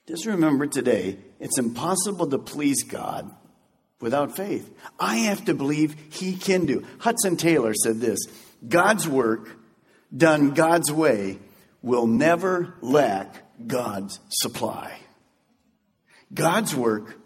just 0.09 0.25
remember 0.25 0.67
today, 0.67 1.19
it's 1.39 1.59
impossible 1.59 2.29
to 2.29 2.39
please 2.39 2.83
God 2.83 3.31
without 4.01 4.37
faith. 4.37 4.71
I 4.99 5.17
have 5.19 5.45
to 5.47 5.55
believe 5.55 5.97
He 6.11 6.37
can 6.37 6.67
do. 6.67 6.87
Hudson 6.99 7.37
Taylor 7.37 7.75
said 7.75 8.01
this 8.01 8.19
God's 8.67 9.09
work 9.09 9.49
done 10.17 10.51
God's 10.51 10.93
way 10.93 11.39
will 11.83 12.07
never 12.07 12.75
lack 12.81 13.45
God's 13.67 14.19
supply. 14.29 14.99
God's 16.33 16.75
work 16.75 17.19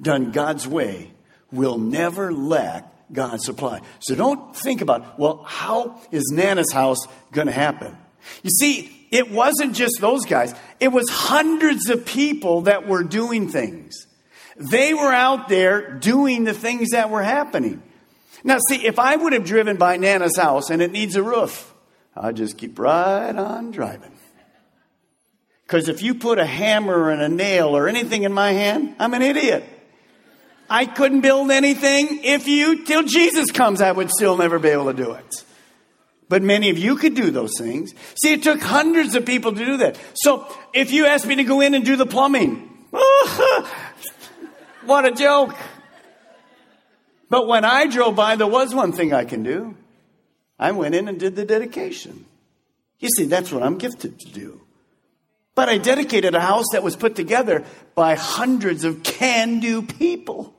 done 0.00 0.32
God's 0.32 0.66
way 0.66 1.12
will 1.52 1.78
never 1.78 2.32
lack 2.32 2.92
God's 3.12 3.44
supply. 3.44 3.80
So 4.00 4.14
don't 4.14 4.54
think 4.56 4.80
about, 4.80 5.18
well, 5.18 5.44
how 5.46 6.00
is 6.10 6.24
Nana's 6.32 6.72
house 6.72 7.06
going 7.32 7.46
to 7.46 7.52
happen? 7.52 7.96
You 8.42 8.50
see, 8.50 9.08
it 9.10 9.30
wasn't 9.30 9.74
just 9.74 10.00
those 10.00 10.24
guys. 10.24 10.54
It 10.80 10.88
was 10.88 11.08
hundreds 11.08 11.88
of 11.88 12.04
people 12.04 12.62
that 12.62 12.86
were 12.88 13.04
doing 13.04 13.48
things. 13.48 14.05
They 14.58 14.94
were 14.94 15.12
out 15.12 15.48
there 15.48 15.92
doing 15.92 16.44
the 16.44 16.54
things 16.54 16.90
that 16.90 17.10
were 17.10 17.22
happening. 17.22 17.82
Now, 18.42 18.58
see, 18.68 18.86
if 18.86 18.98
I 18.98 19.16
would 19.16 19.32
have 19.32 19.44
driven 19.44 19.76
by 19.76 19.96
Nana's 19.96 20.36
house 20.36 20.70
and 20.70 20.80
it 20.80 20.92
needs 20.92 21.16
a 21.16 21.22
roof, 21.22 21.74
I'd 22.16 22.36
just 22.36 22.56
keep 22.56 22.78
right 22.78 23.34
on 23.34 23.70
driving. 23.70 24.12
Because 25.66 25.88
if 25.88 26.00
you 26.00 26.14
put 26.14 26.38
a 26.38 26.46
hammer 26.46 27.10
and 27.10 27.20
a 27.20 27.28
nail 27.28 27.76
or 27.76 27.88
anything 27.88 28.22
in 28.22 28.32
my 28.32 28.52
hand, 28.52 28.94
I'm 28.98 29.14
an 29.14 29.22
idiot. 29.22 29.64
I 30.70 30.86
couldn't 30.86 31.20
build 31.20 31.50
anything 31.50 32.20
if 32.22 32.46
you, 32.48 32.84
till 32.84 33.02
Jesus 33.02 33.50
comes, 33.50 33.80
I 33.80 33.92
would 33.92 34.10
still 34.10 34.36
never 34.36 34.58
be 34.58 34.68
able 34.68 34.86
to 34.86 34.94
do 34.94 35.12
it. 35.12 35.44
But 36.28 36.42
many 36.42 36.70
of 36.70 36.78
you 36.78 36.96
could 36.96 37.14
do 37.14 37.30
those 37.30 37.52
things. 37.58 37.94
See, 38.16 38.32
it 38.32 38.42
took 38.42 38.60
hundreds 38.60 39.14
of 39.14 39.24
people 39.24 39.52
to 39.52 39.64
do 39.64 39.76
that. 39.78 39.98
So 40.14 40.46
if 40.72 40.92
you 40.92 41.06
asked 41.06 41.26
me 41.26 41.36
to 41.36 41.44
go 41.44 41.60
in 41.60 41.74
and 41.74 41.84
do 41.84 41.96
the 41.96 42.06
plumbing, 42.06 42.68
oh, 42.92 43.85
what 44.86 45.04
a 45.04 45.12
joke. 45.12 45.54
But 47.28 47.46
when 47.46 47.64
I 47.64 47.86
drove 47.86 48.16
by, 48.16 48.36
there 48.36 48.46
was 48.46 48.74
one 48.74 48.92
thing 48.92 49.12
I 49.12 49.24
can 49.24 49.42
do. 49.42 49.76
I 50.58 50.72
went 50.72 50.94
in 50.94 51.08
and 51.08 51.18
did 51.18 51.36
the 51.36 51.44
dedication. 51.44 52.24
You 52.98 53.08
see, 53.10 53.24
that's 53.24 53.52
what 53.52 53.62
I'm 53.62 53.78
gifted 53.78 54.18
to 54.20 54.30
do. 54.30 54.60
But 55.54 55.68
I 55.68 55.78
dedicated 55.78 56.34
a 56.34 56.40
house 56.40 56.66
that 56.72 56.82
was 56.82 56.96
put 56.96 57.16
together 57.16 57.64
by 57.94 58.14
hundreds 58.14 58.84
of 58.84 59.02
can 59.02 59.60
do 59.60 59.82
people. 59.82 60.54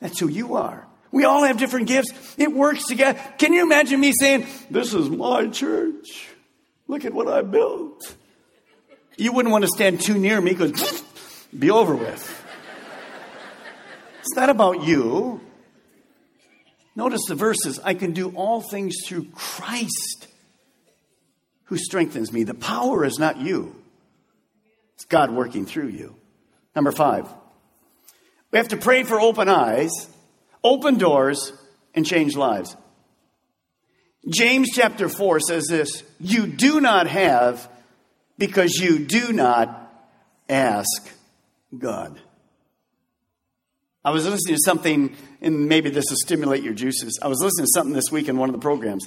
That's 0.00 0.18
who 0.18 0.28
you 0.28 0.56
are. 0.56 0.86
We 1.10 1.24
all 1.24 1.44
have 1.44 1.58
different 1.58 1.86
gifts. 1.86 2.10
It 2.36 2.52
works 2.52 2.86
together. 2.86 3.18
Can 3.38 3.52
you 3.52 3.62
imagine 3.62 4.00
me 4.00 4.12
saying, 4.18 4.46
This 4.70 4.92
is 4.94 5.08
my 5.08 5.48
church. 5.48 6.28
Look 6.86 7.04
at 7.04 7.12
what 7.12 7.28
I 7.28 7.42
built. 7.42 8.14
You 9.16 9.32
wouldn't 9.32 9.52
want 9.52 9.64
to 9.64 9.68
stand 9.68 10.00
too 10.00 10.18
near 10.18 10.40
me 10.40 10.52
because 10.52 11.02
be 11.58 11.70
over 11.70 11.94
with. 11.94 12.37
It's 14.28 14.36
not 14.36 14.50
about 14.50 14.82
you. 14.82 15.40
Notice 16.94 17.22
the 17.28 17.34
verses 17.34 17.80
I 17.82 17.94
can 17.94 18.12
do 18.12 18.28
all 18.36 18.60
things 18.60 18.96
through 19.06 19.28
Christ 19.32 20.28
who 21.64 21.78
strengthens 21.78 22.30
me. 22.30 22.42
The 22.42 22.52
power 22.52 23.06
is 23.06 23.18
not 23.18 23.38
you, 23.38 23.74
it's 24.96 25.06
God 25.06 25.30
working 25.30 25.64
through 25.64 25.88
you. 25.88 26.14
Number 26.76 26.92
five, 26.92 27.26
we 28.50 28.58
have 28.58 28.68
to 28.68 28.76
pray 28.76 29.02
for 29.02 29.18
open 29.18 29.48
eyes, 29.48 29.92
open 30.62 30.98
doors, 30.98 31.54
and 31.94 32.04
change 32.04 32.36
lives. 32.36 32.76
James 34.28 34.68
chapter 34.74 35.08
4 35.08 35.40
says 35.40 35.68
this 35.70 36.02
You 36.20 36.46
do 36.46 36.82
not 36.82 37.06
have 37.06 37.66
because 38.36 38.76
you 38.76 38.98
do 38.98 39.32
not 39.32 39.90
ask 40.50 41.10
God. 41.78 42.20
I 44.08 44.10
was 44.10 44.24
listening 44.24 44.56
to 44.56 44.62
something, 44.64 45.14
and 45.42 45.68
maybe 45.68 45.90
this 45.90 46.06
will 46.08 46.16
stimulate 46.16 46.62
your 46.62 46.72
juices. 46.72 47.18
I 47.20 47.28
was 47.28 47.42
listening 47.42 47.66
to 47.66 47.72
something 47.74 47.92
this 47.92 48.10
week 48.10 48.26
in 48.30 48.38
one 48.38 48.48
of 48.48 48.54
the 48.54 48.58
programs, 48.58 49.06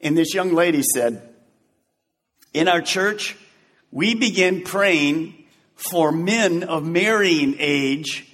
and 0.00 0.18
this 0.18 0.34
young 0.34 0.52
lady 0.52 0.82
said, 0.82 1.32
In 2.52 2.66
our 2.66 2.80
church, 2.80 3.36
we 3.92 4.16
begin 4.16 4.64
praying 4.64 5.44
for 5.76 6.10
men 6.10 6.64
of 6.64 6.84
marrying 6.84 7.54
age 7.60 8.26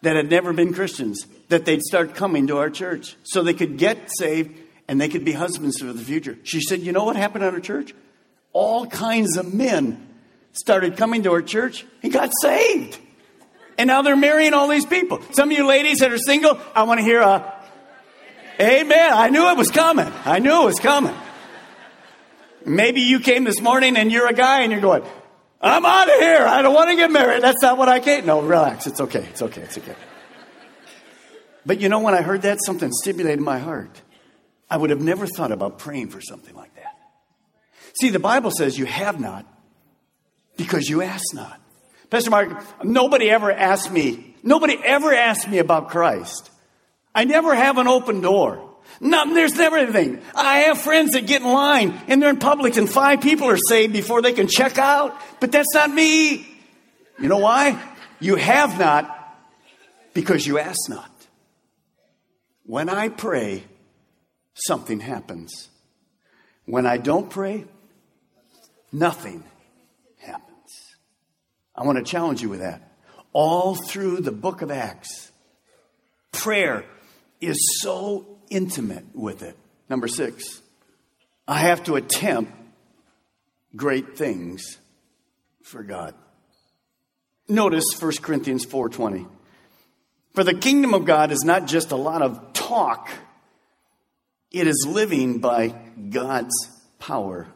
that 0.00 0.16
had 0.16 0.30
never 0.30 0.54
been 0.54 0.72
Christians, 0.72 1.26
that 1.50 1.66
they'd 1.66 1.82
start 1.82 2.14
coming 2.14 2.46
to 2.46 2.56
our 2.56 2.70
church 2.70 3.16
so 3.24 3.42
they 3.42 3.52
could 3.52 3.76
get 3.76 3.98
saved 4.16 4.58
and 4.88 4.98
they 4.98 5.10
could 5.10 5.26
be 5.26 5.32
husbands 5.32 5.78
for 5.78 5.92
the 5.92 6.02
future. 6.02 6.38
She 6.42 6.62
said, 6.62 6.80
You 6.80 6.92
know 6.92 7.04
what 7.04 7.16
happened 7.16 7.44
at 7.44 7.52
our 7.52 7.60
church? 7.60 7.94
All 8.54 8.86
kinds 8.86 9.36
of 9.36 9.52
men 9.52 10.08
started 10.52 10.96
coming 10.96 11.24
to 11.24 11.32
our 11.32 11.42
church 11.42 11.84
and 12.02 12.10
got 12.10 12.30
saved. 12.40 12.98
And 13.80 13.88
now 13.88 14.02
they're 14.02 14.14
marrying 14.14 14.52
all 14.52 14.68
these 14.68 14.84
people. 14.84 15.22
Some 15.30 15.50
of 15.50 15.56
you 15.56 15.66
ladies 15.66 16.00
that 16.00 16.12
are 16.12 16.18
single, 16.18 16.60
I 16.74 16.82
want 16.82 17.00
to 17.00 17.02
hear 17.02 17.22
a 17.22 17.50
amen. 18.60 19.12
I 19.14 19.30
knew 19.30 19.48
it 19.48 19.56
was 19.56 19.70
coming. 19.70 20.12
I 20.26 20.38
knew 20.38 20.64
it 20.64 20.66
was 20.66 20.78
coming. 20.78 21.16
Maybe 22.66 23.00
you 23.00 23.20
came 23.20 23.44
this 23.44 23.58
morning 23.58 23.96
and 23.96 24.12
you're 24.12 24.28
a 24.28 24.34
guy 24.34 24.64
and 24.64 24.70
you're 24.70 24.82
going, 24.82 25.02
I'm 25.62 25.86
out 25.86 26.10
of 26.10 26.14
here. 26.16 26.42
I 26.46 26.60
don't 26.60 26.74
want 26.74 26.90
to 26.90 26.96
get 26.96 27.10
married. 27.10 27.42
That's 27.42 27.62
not 27.62 27.78
what 27.78 27.88
I 27.88 28.00
came. 28.00 28.26
No, 28.26 28.42
relax. 28.42 28.86
It's 28.86 29.00
okay. 29.00 29.26
It's 29.30 29.40
okay. 29.40 29.62
It's 29.62 29.78
okay. 29.78 29.96
But 31.64 31.80
you 31.80 31.88
know, 31.88 32.00
when 32.00 32.12
I 32.12 32.20
heard 32.20 32.42
that, 32.42 32.58
something 32.62 32.92
stimulated 32.92 33.40
my 33.40 33.60
heart. 33.60 33.98
I 34.68 34.76
would 34.76 34.90
have 34.90 35.00
never 35.00 35.26
thought 35.26 35.52
about 35.52 35.78
praying 35.78 36.10
for 36.10 36.20
something 36.20 36.54
like 36.54 36.74
that. 36.74 36.98
See, 37.98 38.10
the 38.10 38.20
Bible 38.20 38.50
says 38.50 38.78
you 38.78 38.84
have 38.84 39.18
not 39.18 39.46
because 40.58 40.90
you 40.90 41.00
ask 41.00 41.32
not. 41.32 41.58
Pastor 42.10 42.30
Mark, 42.30 42.84
nobody 42.84 43.30
ever 43.30 43.52
asked 43.52 43.92
me, 43.92 44.34
nobody 44.42 44.76
ever 44.84 45.14
asked 45.14 45.48
me 45.48 45.58
about 45.58 45.90
Christ. 45.90 46.50
I 47.14 47.24
never 47.24 47.54
have 47.54 47.78
an 47.78 47.88
open 47.88 48.20
door. 48.20 48.66
No, 49.00 49.32
there's 49.32 49.54
never 49.54 49.78
anything. 49.78 50.20
I 50.34 50.58
have 50.60 50.78
friends 50.78 51.12
that 51.12 51.26
get 51.26 51.42
in 51.42 51.48
line 51.48 51.98
and 52.08 52.20
they're 52.20 52.30
in 52.30 52.38
public 52.38 52.76
and 52.76 52.90
five 52.90 53.20
people 53.20 53.48
are 53.48 53.58
saved 53.68 53.92
before 53.92 54.20
they 54.20 54.32
can 54.32 54.46
check 54.46 54.76
out, 54.78 55.16
but 55.40 55.52
that's 55.52 55.72
not 55.72 55.90
me. 55.90 56.46
You 57.18 57.28
know 57.28 57.38
why? 57.38 57.80
You 58.18 58.36
have 58.36 58.78
not 58.78 59.16
because 60.12 60.46
you 60.46 60.58
ask 60.58 60.88
not. 60.88 61.10
When 62.64 62.88
I 62.88 63.08
pray, 63.08 63.64
something 64.54 65.00
happens. 65.00 65.68
When 66.66 66.86
I 66.86 66.98
don't 66.98 67.30
pray, 67.30 67.64
nothing 68.92 69.44
I 71.80 71.84
want 71.84 71.96
to 71.96 72.04
challenge 72.04 72.42
you 72.42 72.50
with 72.50 72.60
that. 72.60 72.82
All 73.32 73.74
through 73.74 74.18
the 74.18 74.32
book 74.32 74.60
of 74.60 74.70
Acts, 74.70 75.32
prayer 76.30 76.84
is 77.40 77.80
so 77.80 78.26
intimate 78.50 79.06
with 79.14 79.42
it. 79.42 79.56
Number 79.88 80.06
six, 80.06 80.60
I 81.48 81.60
have 81.60 81.82
to 81.84 81.96
attempt 81.96 82.52
great 83.74 84.18
things 84.18 84.76
for 85.62 85.82
God. 85.82 86.14
Notice 87.48 87.86
1 87.98 88.20
Corinthians 88.20 88.66
4:20. 88.66 89.26
For 90.34 90.44
the 90.44 90.54
kingdom 90.54 90.92
of 90.92 91.06
God 91.06 91.32
is 91.32 91.44
not 91.44 91.66
just 91.66 91.92
a 91.92 91.96
lot 91.96 92.20
of 92.20 92.52
talk. 92.52 93.08
It 94.50 94.66
is 94.66 94.86
living 94.86 95.38
by 95.38 95.68
God's 96.10 96.54
power. 96.98 97.48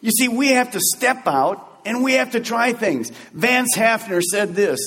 You 0.00 0.10
see, 0.10 0.26
we 0.26 0.48
have 0.48 0.72
to 0.72 0.80
step 0.80 1.28
out 1.28 1.70
and 1.84 2.02
we 2.02 2.14
have 2.14 2.32
to 2.32 2.40
try 2.40 2.72
things. 2.72 3.10
Vance 3.32 3.76
Havner 3.76 4.22
said 4.22 4.54
this 4.54 4.80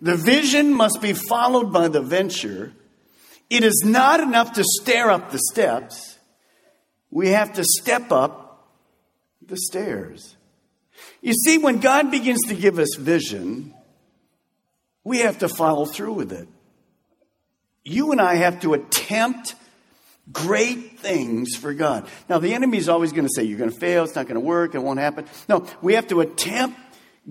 The 0.00 0.16
vision 0.16 0.72
must 0.74 1.00
be 1.00 1.12
followed 1.12 1.72
by 1.72 1.88
the 1.88 2.00
venture. 2.00 2.72
It 3.48 3.64
is 3.64 3.82
not 3.84 4.20
enough 4.20 4.52
to 4.52 4.64
stare 4.64 5.10
up 5.10 5.30
the 5.30 5.40
steps, 5.52 6.18
we 7.10 7.28
have 7.28 7.54
to 7.54 7.64
step 7.64 8.12
up 8.12 8.68
the 9.44 9.56
stairs. 9.56 10.36
You 11.20 11.34
see, 11.34 11.58
when 11.58 11.80
God 11.80 12.10
begins 12.10 12.40
to 12.48 12.54
give 12.54 12.78
us 12.78 12.94
vision, 12.98 13.74
we 15.04 15.18
have 15.18 15.38
to 15.38 15.48
follow 15.48 15.84
through 15.84 16.12
with 16.14 16.32
it. 16.32 16.48
You 17.84 18.12
and 18.12 18.20
I 18.20 18.34
have 18.36 18.60
to 18.60 18.74
attempt 18.74 19.54
great 20.32 20.98
things 20.98 21.56
for 21.56 21.74
God. 21.74 22.08
Now, 22.28 22.38
the 22.38 22.54
enemy 22.54 22.78
is 22.78 22.88
always 22.88 23.12
going 23.12 23.26
to 23.26 23.32
say, 23.34 23.44
You're 23.44 23.58
going 23.58 23.70
to 23.70 23.78
fail, 23.78 24.04
it's 24.04 24.14
not 24.14 24.26
going 24.26 24.34
to 24.34 24.46
work, 24.46 24.74
it 24.74 24.82
won't 24.82 25.00
happen. 25.00 25.26
No, 25.48 25.66
we 25.82 25.94
have 25.94 26.08
to 26.08 26.20
attempt 26.20 26.78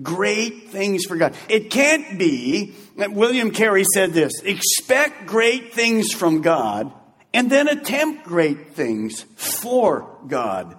great 0.02 0.70
things 0.70 1.04
for 1.04 1.16
God. 1.16 1.34
It 1.48 1.70
can't 1.70 2.18
be, 2.18 2.74
William 2.96 3.50
Carey 3.50 3.84
said 3.94 4.12
this 4.12 4.32
expect 4.44 5.26
great 5.26 5.74
things 5.74 6.12
from 6.12 6.42
God 6.42 6.92
and 7.32 7.50
then 7.50 7.68
attempt 7.68 8.24
great 8.24 8.74
things 8.74 9.22
for 9.36 10.18
God. 10.26 10.76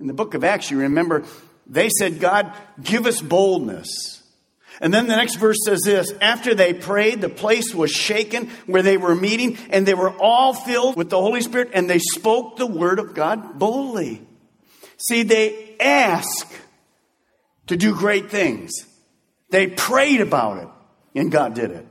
In 0.00 0.06
the 0.06 0.14
book 0.14 0.34
of 0.34 0.44
Acts, 0.44 0.70
you 0.70 0.78
remember, 0.80 1.24
they 1.66 1.88
said, 1.88 2.20
God, 2.20 2.52
give 2.82 3.06
us 3.06 3.20
boldness. 3.20 4.22
And 4.80 4.92
then 4.92 5.06
the 5.06 5.16
next 5.16 5.36
verse 5.36 5.56
says 5.64 5.80
this 5.84 6.12
After 6.20 6.54
they 6.54 6.74
prayed, 6.74 7.20
the 7.20 7.28
place 7.28 7.74
was 7.74 7.90
shaken 7.90 8.48
where 8.66 8.82
they 8.82 8.96
were 8.96 9.14
meeting, 9.14 9.58
and 9.70 9.86
they 9.86 9.94
were 9.94 10.10
all 10.10 10.52
filled 10.52 10.96
with 10.96 11.10
the 11.10 11.20
Holy 11.20 11.40
Spirit, 11.40 11.70
and 11.72 11.88
they 11.88 11.98
spoke 11.98 12.56
the 12.56 12.66
word 12.66 12.98
of 12.98 13.14
God 13.14 13.58
boldly. 13.58 14.22
See, 14.98 15.22
they 15.22 15.76
ask 15.78 16.52
to 17.66 17.76
do 17.76 17.94
great 17.94 18.30
things, 18.30 18.72
they 19.50 19.66
prayed 19.66 20.20
about 20.20 20.62
it, 20.62 20.68
and 21.18 21.32
God 21.32 21.54
did 21.54 21.70
it. 21.70 21.86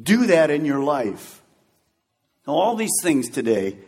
Do 0.00 0.26
that 0.26 0.50
in 0.50 0.64
your 0.64 0.80
life. 0.80 1.42
Now, 2.46 2.54
all 2.54 2.76
these 2.76 2.92
things 3.02 3.30
today 3.30 3.78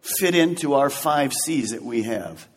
fit 0.00 0.34
into 0.34 0.74
our 0.74 0.90
five 0.90 1.32
C's 1.32 1.70
that 1.70 1.82
we 1.82 2.02
have. 2.02 2.48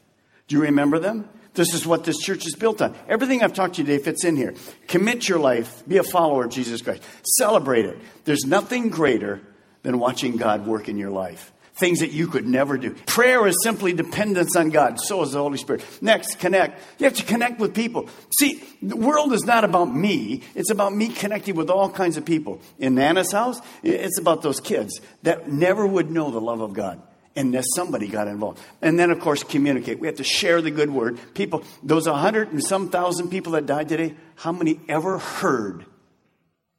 Do 0.48 0.56
you 0.56 0.64
remember 0.64 1.00
them? 1.00 1.30
This 1.56 1.74
is 1.74 1.88
what 1.88 2.04
this 2.04 2.18
church 2.18 2.46
is 2.46 2.56
built 2.56 2.82
on. 2.82 2.96
Everything 3.08 3.42
I've 3.42 3.54
talked 3.54 3.76
to 3.76 3.82
you 3.82 3.88
today 3.88 4.04
fits 4.04 4.24
in 4.24 4.36
here. 4.36 4.54
Commit 4.88 5.28
your 5.28 5.40
life, 5.40 5.84
be 5.88 5.98
a 5.98 6.04
follower 6.04 6.46
of 6.46 6.52
Jesus 6.52 6.82
Christ, 6.82 7.02
celebrate 7.38 7.86
it. 7.86 7.98
There's 8.26 8.46
nothing 8.46 8.90
greater 8.90 9.42
than 9.82 10.00
watching 10.00 10.36
God 10.36 10.68
work 10.68 10.90
in 10.90 10.98
your 10.98 11.12
life. 11.12 11.52
Things 11.76 12.00
that 12.00 12.12
you 12.12 12.28
could 12.28 12.48
never 12.48 12.78
do. 12.78 12.92
Prayer 13.06 13.46
is 13.48 13.58
simply 13.62 13.92
dependence 13.92 14.56
on 14.56 14.70
God. 14.70 14.98
So 14.98 15.24
is 15.24 15.34
the 15.34 15.40
Holy 15.40 15.58
Spirit. 15.58 15.84
Next, 16.02 16.40
connect. 16.40 16.82
You 17.00 17.04
have 17.04 17.16
to 17.16 17.24
connect 17.24 17.60
with 17.60 17.76
people. 17.76 18.08
See, 18.40 18.64
the 18.82 18.96
world 18.96 19.34
is 19.34 19.44
not 19.44 19.66
about 19.66 19.94
me. 19.94 20.42
It's 20.56 20.72
about 20.72 20.96
me 20.96 21.10
connecting 21.10 21.56
with 21.56 21.70
all 21.70 21.90
kinds 21.90 22.16
of 22.16 22.24
people. 22.24 22.62
In 22.80 22.96
Nana's 22.96 23.34
house, 23.34 23.60
it's 23.84 24.18
about 24.18 24.42
those 24.42 24.62
kids 24.62 25.02
that 25.24 25.50
never 25.50 25.86
would 25.86 26.10
know 26.10 26.32
the 26.32 26.40
love 26.40 26.62
of 26.62 26.74
God 26.74 27.02
unless 27.36 27.66
somebody 27.76 28.08
got 28.08 28.28
involved. 28.28 28.60
And 28.82 28.98
then, 28.98 29.12
of 29.12 29.20
course, 29.20 29.44
communicate. 29.44 30.00
We 30.00 30.08
have 30.08 30.18
to 30.18 30.24
share 30.24 30.62
the 30.62 30.72
good 30.72 30.90
word. 30.90 31.20
People, 31.34 31.64
those 31.84 32.08
100 32.08 32.52
and 32.52 32.64
some 32.64 32.90
thousand 32.90 33.30
people 33.30 33.54
that 33.54 33.66
died 33.66 33.90
today, 33.90 34.16
how 34.36 34.52
many 34.52 34.80
ever 34.88 35.18
heard 35.18 35.86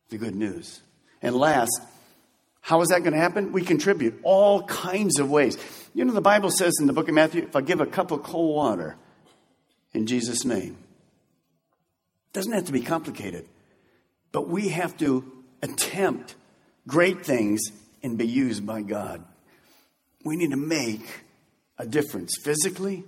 the 0.09 0.19
good 0.19 0.35
news? 0.35 0.81
And 1.21 1.35
last, 1.35 1.81
how 2.61 2.81
is 2.81 2.89
that 2.89 3.01
going 3.01 3.13
to 3.13 3.19
happen? 3.19 3.53
We 3.53 3.63
contribute 3.63 4.19
all 4.23 4.63
kinds 4.65 5.19
of 5.19 5.31
ways. 5.31 5.59
You 5.95 6.05
know, 6.05 6.13
the 6.13 6.21
Bible 6.21 6.51
says 6.51 6.75
in 6.81 6.87
the 6.87 6.93
book 6.93 7.09
of 7.09 7.15
Matthew, 7.15 7.43
if 7.43 7.55
I 7.55 7.61
give 7.61 7.81
a 7.81 7.87
cup 7.87 8.11
of 8.11 8.23
cold 8.23 8.55
water 8.55 8.97
in 9.93 10.07
Jesus' 10.07 10.45
name, 10.45 10.77
it 12.29 12.33
doesn't 12.33 12.53
have 12.53 12.67
to 12.67 12.73
be 12.73 12.83
complicated, 12.83 13.47
but 14.33 14.49
we 14.49 14.69
have 14.69 14.97
to 14.99 15.31
attempt 15.63 16.35
great 16.87 17.25
things 17.25 17.61
and 18.03 18.19
be 18.19 18.27
used 18.27 18.67
by 18.67 18.83
God 18.83 19.25
we 20.27 20.37
need 20.37 20.51
to 20.51 20.57
make 20.57 21.07
a 21.79 21.87
difference 21.87 22.37
physically, 22.43 23.05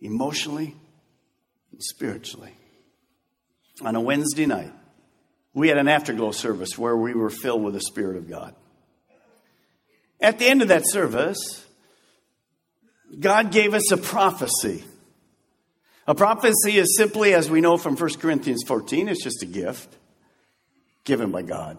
emotionally, 0.00 0.74
and 1.70 1.82
spiritually. 1.82 2.52
On 3.82 3.94
a 3.94 4.00
Wednesday 4.00 4.44
night, 4.44 4.72
we 5.54 5.68
had 5.68 5.78
an 5.78 5.86
afterglow 5.86 6.32
service 6.32 6.76
where 6.76 6.96
we 6.96 7.14
were 7.14 7.30
filled 7.30 7.62
with 7.62 7.74
the 7.74 7.80
Spirit 7.80 8.16
of 8.16 8.28
God. 8.28 8.54
At 10.20 10.40
the 10.40 10.46
end 10.46 10.60
of 10.60 10.68
that 10.68 10.82
service, 10.84 11.64
God 13.18 13.52
gave 13.52 13.72
us 13.72 13.92
a 13.92 13.96
prophecy. 13.96 14.82
A 16.08 16.16
prophecy 16.16 16.78
is 16.78 16.96
simply, 16.96 17.32
as 17.32 17.48
we 17.48 17.60
know 17.60 17.76
from 17.76 17.96
1 17.96 18.14
Corinthians 18.14 18.64
14, 18.66 19.08
it's 19.08 19.22
just 19.22 19.42
a 19.42 19.46
gift 19.46 19.94
given 21.04 21.30
by 21.30 21.42
God. 21.42 21.78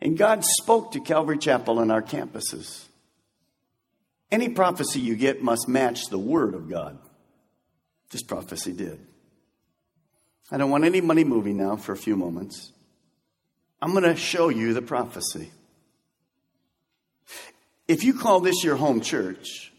And 0.00 0.18
God 0.18 0.44
spoke 0.44 0.92
to 0.92 1.00
Calvary 1.00 1.38
Chapel 1.38 1.78
and 1.78 1.92
our 1.92 2.02
campuses. 2.02 2.87
Any 4.30 4.48
prophecy 4.50 5.00
you 5.00 5.16
get 5.16 5.42
must 5.42 5.68
match 5.68 6.06
the 6.10 6.18
Word 6.18 6.54
of 6.54 6.68
God. 6.68 6.98
This 8.10 8.22
prophecy 8.22 8.72
did. 8.72 9.00
I 10.50 10.56
don't 10.56 10.70
want 10.70 10.84
any 10.84 11.00
money 11.00 11.24
moving 11.24 11.56
now 11.56 11.76
for 11.76 11.92
a 11.92 11.96
few 11.96 12.16
moments. 12.16 12.72
I'm 13.80 13.92
going 13.92 14.04
to 14.04 14.16
show 14.16 14.48
you 14.48 14.74
the 14.74 14.82
prophecy. 14.82 15.50
If 17.86 18.02
you 18.04 18.12
call 18.14 18.40
this 18.40 18.64
your 18.64 18.76
home 18.76 19.00
church, 19.00 19.72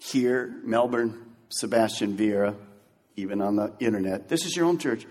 here, 0.00 0.54
Melbourne, 0.62 1.34
Sebastian 1.48 2.16
Viera, 2.16 2.54
even 3.16 3.40
on 3.40 3.56
the 3.56 3.72
internet, 3.80 4.28
this 4.28 4.44
is 4.44 4.54
your 4.54 4.66
home 4.66 4.78
church. 4.78 5.06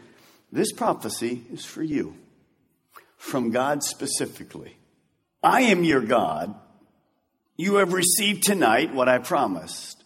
This 0.52 0.72
prophecy 0.72 1.44
is 1.52 1.66
for 1.66 1.84
you, 1.84 2.16
from 3.18 3.52
God 3.52 3.84
specifically. 3.84 4.78
I 5.44 5.62
am 5.62 5.84
your 5.84 6.02
God 6.02 6.56
you 7.58 7.76
have 7.76 7.94
received 7.94 8.44
tonight 8.44 8.94
what 8.94 9.10
I 9.10 9.18
promised. 9.20 10.04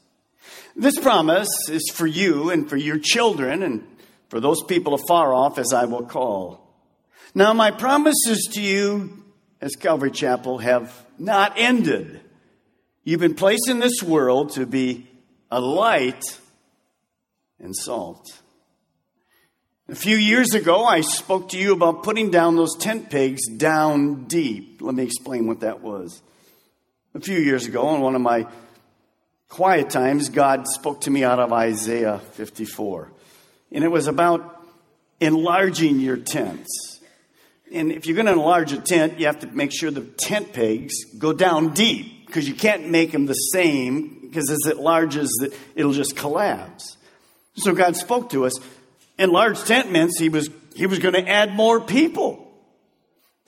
This 0.76 0.98
promise 1.00 1.50
is 1.70 1.92
for 1.94 2.08
you 2.08 2.52
and 2.52 2.70
for 2.70 2.78
your 2.78 3.00
children 3.00 3.64
and 3.64 3.86
for 4.30 4.40
those 4.40 4.64
people 4.64 4.94
afar 4.94 5.34
off 5.34 5.58
as 5.58 5.74
I 5.74 5.86
will 5.86 6.06
call. 6.06 6.70
Now, 7.34 7.54
my 7.54 7.72
promises 7.72 8.50
to 8.54 8.62
you 8.62 9.24
as 9.62 9.76
Calvary 9.76 10.12
Chapel 10.12 10.60
have 10.60 10.94
not 11.18 11.54
ended. 11.58 12.22
You've 13.04 13.20
been 13.20 13.36
placed 13.36 13.68
in 13.68 13.80
this 13.80 14.02
world 14.02 14.52
to 14.54 14.66
be 14.66 15.08
a 15.52 15.60
light 15.60 16.24
and 17.60 17.76
salt. 17.76 18.26
A 19.90 19.96
few 19.96 20.16
years 20.16 20.54
ago, 20.54 20.86
I 20.86 21.02
spoke 21.02 21.50
to 21.50 21.58
you 21.58 21.74
about 21.74 22.04
putting 22.04 22.30
down 22.30 22.56
those 22.56 22.78
tent 22.78 23.10
pegs 23.10 23.48
down 23.48 24.26
deep. 24.26 24.82
Let 24.82 24.94
me 24.94 25.04
explain 25.04 25.48
what 25.48 25.62
that 25.62 25.82
was. 25.82 26.22
A 27.16 27.20
few 27.20 27.40
years 27.40 27.66
ago, 27.66 27.96
in 27.96 28.02
one 28.02 28.14
of 28.14 28.22
my 28.22 28.46
quiet 29.48 29.90
times, 29.90 30.30
God 30.30 30.68
spoke 30.68 31.02
to 31.02 31.10
me 31.10 31.24
out 31.24 31.40
of 31.40 31.52
Isaiah 31.52 32.20
54. 32.34 33.12
And 33.72 33.84
it 33.84 33.88
was 33.88 34.08
about 34.08 34.64
enlarging 35.20 36.00
your 36.00 36.18
tents. 36.18 37.00
And 37.74 37.92
if 37.92 38.06
you're 38.06 38.16
going 38.16 38.28
to 38.28 38.34
enlarge 38.34 38.74
a 38.74 38.78
tent, 38.78 39.20
you 39.20 39.26
have 39.26 39.40
to 39.40 39.48
make 39.48 39.72
sure 39.72 39.90
the 39.90 40.02
tent 40.02 40.54
pegs 40.54 40.94
go 41.18 41.34
down 41.34 41.74
deep 41.74 42.28
because 42.28 42.48
you 42.48 42.54
can't 42.54 42.90
make 42.90 43.12
them 43.12 43.26
the 43.26 43.34
same 43.34 44.20
because 44.22 44.52
as 44.52 44.60
it 44.68 44.78
enlarges, 44.78 45.48
it'll 45.74 45.94
just 45.94 46.16
collapse. 46.16 46.96
So 47.56 47.74
God 47.74 47.96
spoke 47.96 48.30
to 48.32 48.46
us. 48.46 48.54
Enlarged 49.18 49.66
tent 49.66 49.92
meant 49.92 50.12
he 50.18 50.30
was, 50.30 50.52
he 50.76 50.86
was 50.86 51.00
going 51.00 51.16
to 51.16 51.28
add 51.28 51.54
more 51.56 51.82
people. 51.82 52.49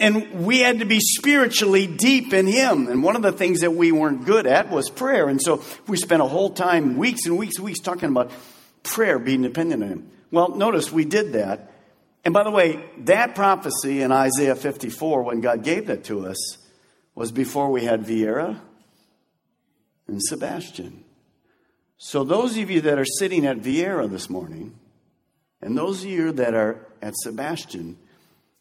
And 0.02 0.46
we 0.48 0.58
had 0.62 0.80
to 0.80 0.86
be 0.86 1.00
spiritually 1.00 1.86
deep 1.86 2.34
in 2.34 2.48
Him. 2.48 2.88
And 2.88 3.04
one 3.04 3.16
of 3.16 3.22
the 3.22 3.32
things 3.32 3.60
that 3.60 3.76
we 3.76 3.92
weren't 3.92 4.26
good 4.26 4.48
at 4.48 4.72
was 4.72 4.90
prayer. 4.90 5.30
And 5.30 5.40
so 5.40 5.64
we 5.88 5.96
spent 5.96 6.24
a 6.24 6.28
whole 6.28 6.50
time, 6.50 6.98
weeks 6.98 7.28
and 7.28 7.38
weeks 7.38 7.58
and 7.58 7.66
weeks, 7.66 7.80
talking 7.80 8.10
about 8.10 8.32
prayer 8.82 9.20
being 9.20 9.44
dependent 9.44 9.84
on 9.84 9.90
Him. 9.90 10.12
Well, 10.32 10.56
notice 10.56 10.92
we 10.92 11.06
did 11.06 11.34
that. 11.34 11.72
And 12.26 12.34
by 12.34 12.44
the 12.44 12.50
way, 12.50 12.84
that 13.02 13.36
prophecy 13.36 14.02
in 14.02 14.12
Isaiah 14.12 14.56
54, 14.56 15.22
when 15.22 15.40
God 15.40 15.64
gave 15.64 15.86
that 15.86 16.04
to 16.06 16.26
us, 16.26 16.58
was 17.14 17.32
before 17.32 17.70
we 17.70 17.84
had 17.86 18.04
Viera 18.04 18.60
and 20.08 20.20
Sebastian. 20.20 21.04
So, 22.00 22.24
those 22.24 22.58
of 22.58 22.72
you 22.72 22.82
that 22.82 22.98
are 22.98 23.06
sitting 23.06 23.46
at 23.46 23.60
Viera 23.60 24.10
this 24.10 24.32
morning, 24.32 24.80
and 25.62 25.78
those 25.78 26.04
of 26.04 26.10
you 26.10 26.32
that 26.32 26.56
are 26.56 26.88
at 27.04 27.14
Sebastian, 27.18 28.00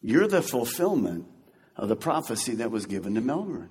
you're 0.03 0.29
the 0.29 0.43
fulfillment 0.43 1.27
of 1.77 1.89
the 1.89 1.97
prophecy 1.97 2.55
that 2.57 2.71
was 2.71 2.87
given 2.87 3.15
to 3.15 3.21
Melbourne. 3.21 3.71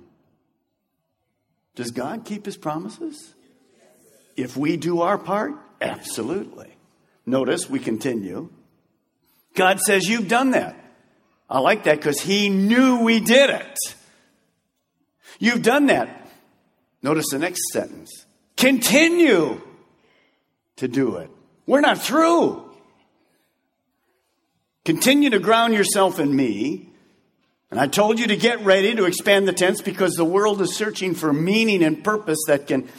Does 1.76 1.92
God 1.92 2.26
keep 2.26 2.46
his 2.46 2.58
promises? 2.58 3.34
If 4.36 4.58
we 4.58 4.78
do 4.78 5.02
our 5.02 5.18
part, 5.18 5.54
absolutely. 5.82 6.76
Notice 7.26 7.70
we 7.70 7.80
continue. 7.80 8.50
God 9.56 9.80
says, 9.80 10.08
You've 10.08 10.28
done 10.28 10.52
that. 10.52 10.76
I 11.50 11.60
like 11.60 11.86
that 11.86 11.98
because 11.98 12.22
he 12.22 12.50
knew 12.50 13.04
we 13.04 13.20
did 13.20 13.50
it. 13.50 13.78
You've 15.39 15.63
done 15.63 15.88
that. 15.88 16.28
Notice 17.02 17.26
the 17.32 17.39
next 17.39 17.62
sentence. 17.72 18.26
Continue 18.56 19.62
to 20.78 20.88
do 20.88 21.18
it. 21.18 21.30
We're 21.65 21.82
not 21.82 22.00
through. 22.00 22.69
Continue 24.89 25.30
to 25.30 25.39
ground 25.39 25.75
yourself 25.75 26.17
in 26.17 26.36
me. 26.36 26.89
And 27.69 27.80
I 27.80 27.86
told 27.86 28.17
you 28.17 28.25
to 28.25 28.36
get 28.36 28.65
ready 28.65 28.95
to 28.95 29.06
expand 29.06 29.47
the 29.47 29.54
tents 29.54 29.84
because 29.84 30.15
the 30.15 30.25
world 30.25 30.60
is 30.63 30.75
searching 30.75 31.13
for 31.13 31.32
meaning 31.32 31.84
and 31.84 32.04
purpose 32.04 32.39
that 32.47 32.65
can 32.65 32.89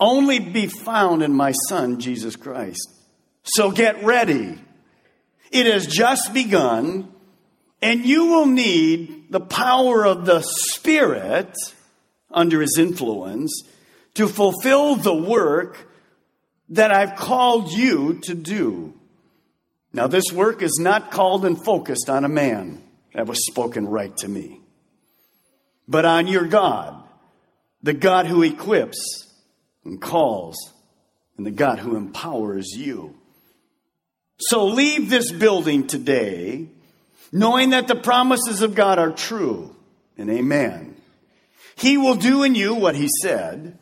only 0.00 0.38
be 0.38 0.68
found 0.68 1.22
in 1.22 1.34
my 1.34 1.52
Son, 1.52 2.00
Jesus 2.00 2.34
Christ. 2.34 2.88
So 3.42 3.70
get 3.70 4.02
ready. 4.02 4.58
It 5.50 5.66
has 5.66 5.86
just 5.86 6.32
begun, 6.32 7.12
and 7.82 8.06
you 8.06 8.28
will 8.28 8.46
need 8.46 9.26
the 9.30 9.40
power 9.40 10.06
of 10.06 10.24
the 10.24 10.40
Spirit 10.40 11.54
under 12.30 12.62
His 12.62 12.78
influence 12.78 13.64
to 14.14 14.28
fulfill 14.28 14.96
the 14.96 15.14
work 15.14 15.76
that 16.70 16.90
I've 16.90 17.16
called 17.16 17.70
you 17.70 18.18
to 18.22 18.34
do. 18.34 18.97
Now, 19.92 20.06
this 20.06 20.30
work 20.32 20.62
is 20.62 20.78
not 20.80 21.10
called 21.10 21.44
and 21.44 21.62
focused 21.62 22.10
on 22.10 22.24
a 22.24 22.28
man. 22.28 22.82
That 23.14 23.26
was 23.26 23.46
spoken 23.46 23.88
right 23.88 24.16
to 24.18 24.28
me. 24.28 24.60
But 25.88 26.04
on 26.04 26.26
your 26.26 26.46
God, 26.46 27.02
the 27.82 27.94
God 27.94 28.26
who 28.26 28.42
equips 28.42 29.32
and 29.84 30.00
calls, 30.00 30.56
and 31.36 31.46
the 31.46 31.50
God 31.50 31.78
who 31.78 31.96
empowers 31.96 32.68
you. 32.76 33.14
So 34.38 34.66
leave 34.66 35.08
this 35.08 35.32
building 35.32 35.86
today 35.86 36.68
knowing 37.32 37.70
that 37.70 37.88
the 37.88 37.94
promises 37.94 38.62
of 38.62 38.74
God 38.74 38.98
are 38.98 39.12
true 39.12 39.74
and 40.16 40.30
amen. 40.30 40.96
He 41.76 41.96
will 41.96 42.16
do 42.16 42.42
in 42.42 42.54
you 42.54 42.74
what 42.74 42.96
he 42.96 43.08
said. 43.22 43.77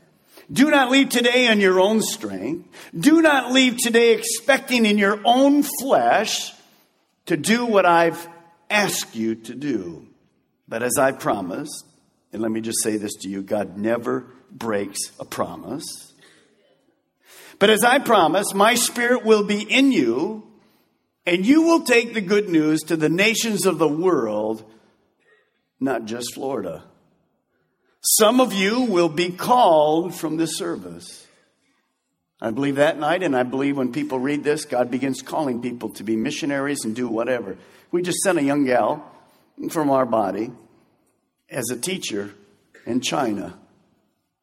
Do 0.53 0.71
not 0.71 0.91
leave 0.91 1.09
today 1.09 1.51
in 1.51 1.61
your 1.61 1.81
own 1.81 2.01
strength. 2.03 2.69
Do 2.99 3.21
not 3.21 3.53
leave 3.53 3.79
today 3.79 4.15
expecting 4.15 4.87
in 4.87 4.99
your 4.99 5.21
own 5.25 5.65
flesh 5.81 6.53
to 7.27 7.37
do 7.37 7.67
what 7.67 7.85
I've 7.85 8.29
asked 8.71 9.17
you 9.17 9.35
to 9.35 9.55
do. 9.55 10.07
But 10.69 10.83
as 10.83 10.99
I 10.99 11.13
promised, 11.13 11.85
and 12.33 12.43
let 12.43 12.51
me 12.51 12.61
just 12.61 12.83
say 12.83 12.97
this 12.97 13.15
to 13.23 13.29
you 13.29 13.43
God 13.43 13.77
never 13.77 14.27
breaks 14.51 15.01
a 15.19 15.25
promise. 15.25 16.13
But 17.59 17.71
as 17.71 17.85
I 17.85 17.99
promised, 17.99 18.55
my 18.55 18.75
spirit 18.75 19.25
will 19.25 19.45
be 19.45 19.63
in 19.63 19.91
you 19.91 20.47
and 21.25 21.45
you 21.45 21.63
will 21.63 21.83
take 21.83 22.15
the 22.15 22.21
good 22.21 22.49
news 22.49 22.83
to 22.83 22.97
the 22.97 23.09
nations 23.09 23.67
of 23.67 23.79
the 23.79 23.89
world, 23.89 24.65
not 25.81 26.05
just 26.05 26.35
Florida. 26.35 26.85
Some 28.09 28.41
of 28.41 28.53
you 28.53 28.83
will 28.83 29.09
be 29.09 29.31
called 29.31 30.15
from 30.15 30.37
this 30.37 30.57
service. 30.57 31.27
I 32.41 32.53
believe 32.53 32.77
that 32.77 33.01
night, 33.01 33.25
and 33.25 33.35
I 33.35 33.43
believe 33.43 33.77
when 33.77 33.93
people 33.93 34.21
read 34.21 34.45
this, 34.45 34.65
God 34.65 34.93
begins 34.93 35.23
calling 35.23 35.61
people 35.61 35.89
to 35.91 36.05
be 36.05 36.15
missionaries 36.15 36.85
and 36.85 36.95
do 36.95 37.09
whatever. 37.09 37.57
We 37.91 38.03
just 38.03 38.19
sent 38.19 38.39
a 38.39 38.45
young 38.45 38.65
gal 38.65 39.11
from 39.71 39.91
our 39.91 40.07
body 40.07 40.53
as 41.51 41.69
a 41.71 41.77
teacher 41.77 42.33
in 42.85 43.01
China. 43.01 43.59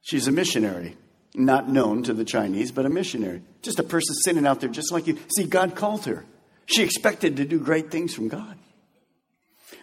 She's 0.02 0.28
a 0.28 0.34
missionary, 0.34 0.98
not 1.34 1.70
known 1.70 2.04
to 2.04 2.14
the 2.14 2.26
Chinese, 2.26 2.74
but 2.74 2.86
a 2.86 2.90
missionary. 2.90 3.44
Just 3.62 3.80
a 3.80 3.84
person 3.84 4.14
sitting 4.26 4.46
out 4.46 4.60
there 4.60 4.70
just 4.70 4.92
like 4.92 5.08
you. 5.08 5.18
See, 5.38 5.46
God 5.46 5.74
called 5.74 6.04
her. 6.04 6.26
She 6.66 6.84
expected 6.84 7.38
to 7.38 7.46
do 7.46 7.60
great 7.60 7.92
things 7.92 8.14
from 8.14 8.28
God. 8.28 8.58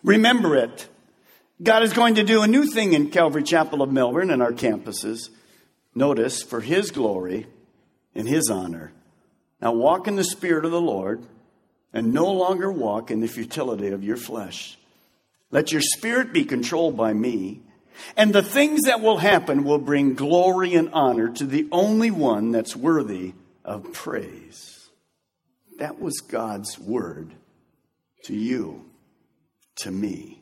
Remember 0.03 0.55
it. 0.55 0.87
God 1.63 1.83
is 1.83 1.93
going 1.93 2.15
to 2.15 2.23
do 2.23 2.43
a 2.43 2.49
new 2.49 2.65
thing 2.65 2.95
in 2.95 3.11
Calvary 3.11 3.43
Chapel 3.43 3.83
of 3.83 3.93
Melbourne 3.93 4.31
and 4.31 4.43
our 4.43 4.53
campuses. 4.53 5.29
Notice, 5.95 6.43
for 6.43 6.61
His 6.63 6.91
glory 6.91 7.47
and 8.15 8.27
His 8.27 8.49
honor. 8.49 8.93
Now 9.61 9.73
walk 9.73 10.09
in 10.09 10.17
the 10.17 10.25
Spirit 10.25 10.65
of 10.65 10.71
the 10.71 10.81
Lord 10.81 11.27
and 11.93 12.15
no 12.15 12.33
longer 12.33 12.73
walk 12.73 13.11
in 13.11 13.21
the 13.21 13.29
futility 13.29 13.89
of 13.89 14.05
your 14.05 14.17
flesh. 14.17 14.79
Let 15.51 15.73
your 15.73 15.83
spirit 15.83 16.33
be 16.33 16.45
controlled 16.45 16.97
by 16.97 17.13
me, 17.13 17.61
and 18.17 18.33
the 18.33 18.43
things 18.43 18.83
that 18.87 19.01
will 19.01 19.19
happen 19.19 19.65
will 19.65 19.79
bring 19.79 20.15
glory 20.15 20.75
and 20.75 20.89
honor 20.93 21.29
to 21.29 21.45
the 21.45 21.69
only 21.73 22.11
one 22.11 22.53
that's 22.53 22.77
worthy 22.77 23.35
of 23.65 23.93
praise. 23.93 24.89
That 25.79 26.01
was 26.01 26.21
God's 26.21 26.79
word 26.79 27.35
to 28.25 28.35
you, 28.35 28.87
to 29.77 29.91
me. 29.91 30.40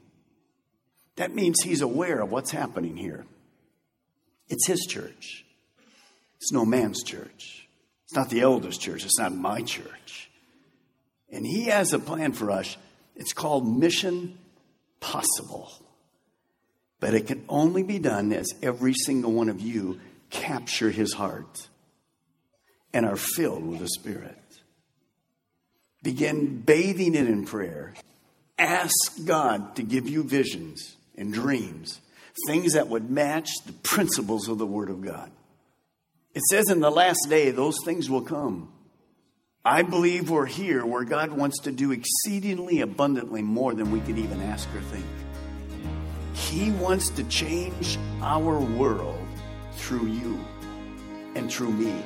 That 1.18 1.34
means 1.34 1.56
He's 1.62 1.80
aware 1.80 2.20
of 2.20 2.30
what's 2.30 2.52
happening 2.52 2.96
here. 2.96 3.26
It's 4.48 4.66
His 4.66 4.86
church, 4.88 5.44
it's 6.36 6.52
no 6.52 6.64
man's 6.64 7.02
church. 7.02 7.68
It's 8.04 8.14
not 8.14 8.30
the 8.30 8.40
elders' 8.40 8.78
church, 8.78 9.04
it's 9.04 9.18
not 9.18 9.34
my 9.34 9.60
church. 9.62 10.30
And 11.30 11.44
He 11.44 11.64
has 11.64 11.92
a 11.92 11.98
plan 11.98 12.32
for 12.32 12.50
us. 12.50 12.76
It's 13.16 13.32
called 13.32 13.68
Mission 13.68 14.38
Possible. 15.00 15.70
But 17.00 17.14
it 17.14 17.26
can 17.26 17.44
only 17.48 17.82
be 17.82 17.98
done 17.98 18.32
as 18.32 18.46
every 18.62 18.94
single 18.94 19.32
one 19.32 19.48
of 19.48 19.60
you 19.60 20.00
capture 20.30 20.90
His 20.90 21.12
heart 21.12 21.68
and 22.94 23.04
are 23.04 23.16
filled 23.16 23.66
with 23.66 23.80
the 23.80 23.88
Spirit. 23.88 24.38
Begin 26.02 26.60
bathing 26.60 27.16
it 27.16 27.26
in 27.26 27.44
prayer. 27.44 27.92
Ask 28.56 28.92
God 29.26 29.76
to 29.76 29.82
give 29.82 30.08
you 30.08 30.22
visions 30.22 30.96
and 31.18 31.32
dreams, 31.32 32.00
things 32.46 32.72
that 32.72 32.88
would 32.88 33.10
match 33.10 33.50
the 33.66 33.72
principles 33.72 34.48
of 34.48 34.58
the 34.58 34.66
Word 34.66 34.88
of 34.88 35.02
God. 35.02 35.30
It 36.34 36.42
says 36.50 36.70
in 36.70 36.80
the 36.80 36.90
last 36.90 37.26
day, 37.28 37.50
those 37.50 37.76
things 37.84 38.08
will 38.08 38.22
come. 38.22 38.72
I 39.64 39.82
believe 39.82 40.30
we're 40.30 40.46
here 40.46 40.86
where 40.86 41.04
God 41.04 41.32
wants 41.32 41.60
to 41.60 41.72
do 41.72 41.92
exceedingly 41.92 42.80
abundantly 42.80 43.42
more 43.42 43.74
than 43.74 43.90
we 43.90 44.00
could 44.00 44.18
even 44.18 44.40
ask 44.40 44.68
or 44.74 44.80
think. 44.80 45.04
He 46.32 46.70
wants 46.70 47.10
to 47.10 47.24
change 47.24 47.98
our 48.22 48.58
world 48.58 49.26
through 49.72 50.06
you 50.06 50.42
and 51.34 51.52
through 51.52 51.72
me 51.72 52.02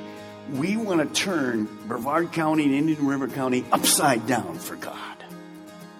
we 0.51 0.75
want 0.75 0.99
to 1.07 1.21
turn 1.21 1.67
Brevard 1.87 2.31
County 2.31 2.65
and 2.65 2.73
Indian 2.73 3.05
River 3.05 3.27
County 3.27 3.63
upside 3.71 4.27
down 4.27 4.59
for 4.59 4.75
God. 4.75 5.17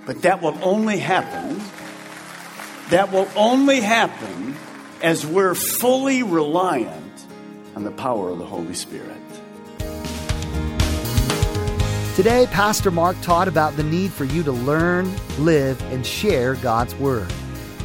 But 0.06 0.24
that 0.24 0.42
will 0.42 0.58
only 0.62 0.98
happen, 0.98 1.62
that 2.90 3.12
will 3.12 3.28
only 3.36 3.80
happen 3.80 4.56
as 5.02 5.26
we're 5.26 5.56
fully 5.56 6.24
reliant 6.24 7.26
on 7.76 7.84
the 7.84 7.92
power 7.92 8.30
of 8.30 8.38
the 8.38 8.46
Holy 8.46 8.74
Spirit. 8.74 9.18
Today, 12.16 12.46
Pastor 12.52 12.92
Mark 12.92 13.20
taught 13.22 13.48
about 13.48 13.76
the 13.76 13.84
need 13.84 14.12
for 14.12 14.24
you 14.24 14.44
to 14.44 14.52
learn, 14.52 15.12
live, 15.40 15.82
and 15.92 16.06
share 16.06 16.54
God's 16.56 16.94
Word. 16.96 17.34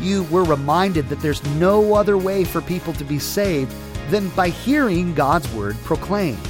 You 0.02 0.24
were 0.24 0.44
reminded 0.44 1.08
that 1.08 1.20
there's 1.20 1.42
no 1.54 1.94
other 1.94 2.18
way 2.18 2.44
for 2.44 2.60
people 2.60 2.92
to 2.94 3.04
be 3.04 3.18
saved 3.18 3.74
than 4.10 4.28
by 4.30 4.50
hearing 4.50 5.14
God's 5.14 5.50
Word 5.54 5.76
proclaimed. 5.84 6.46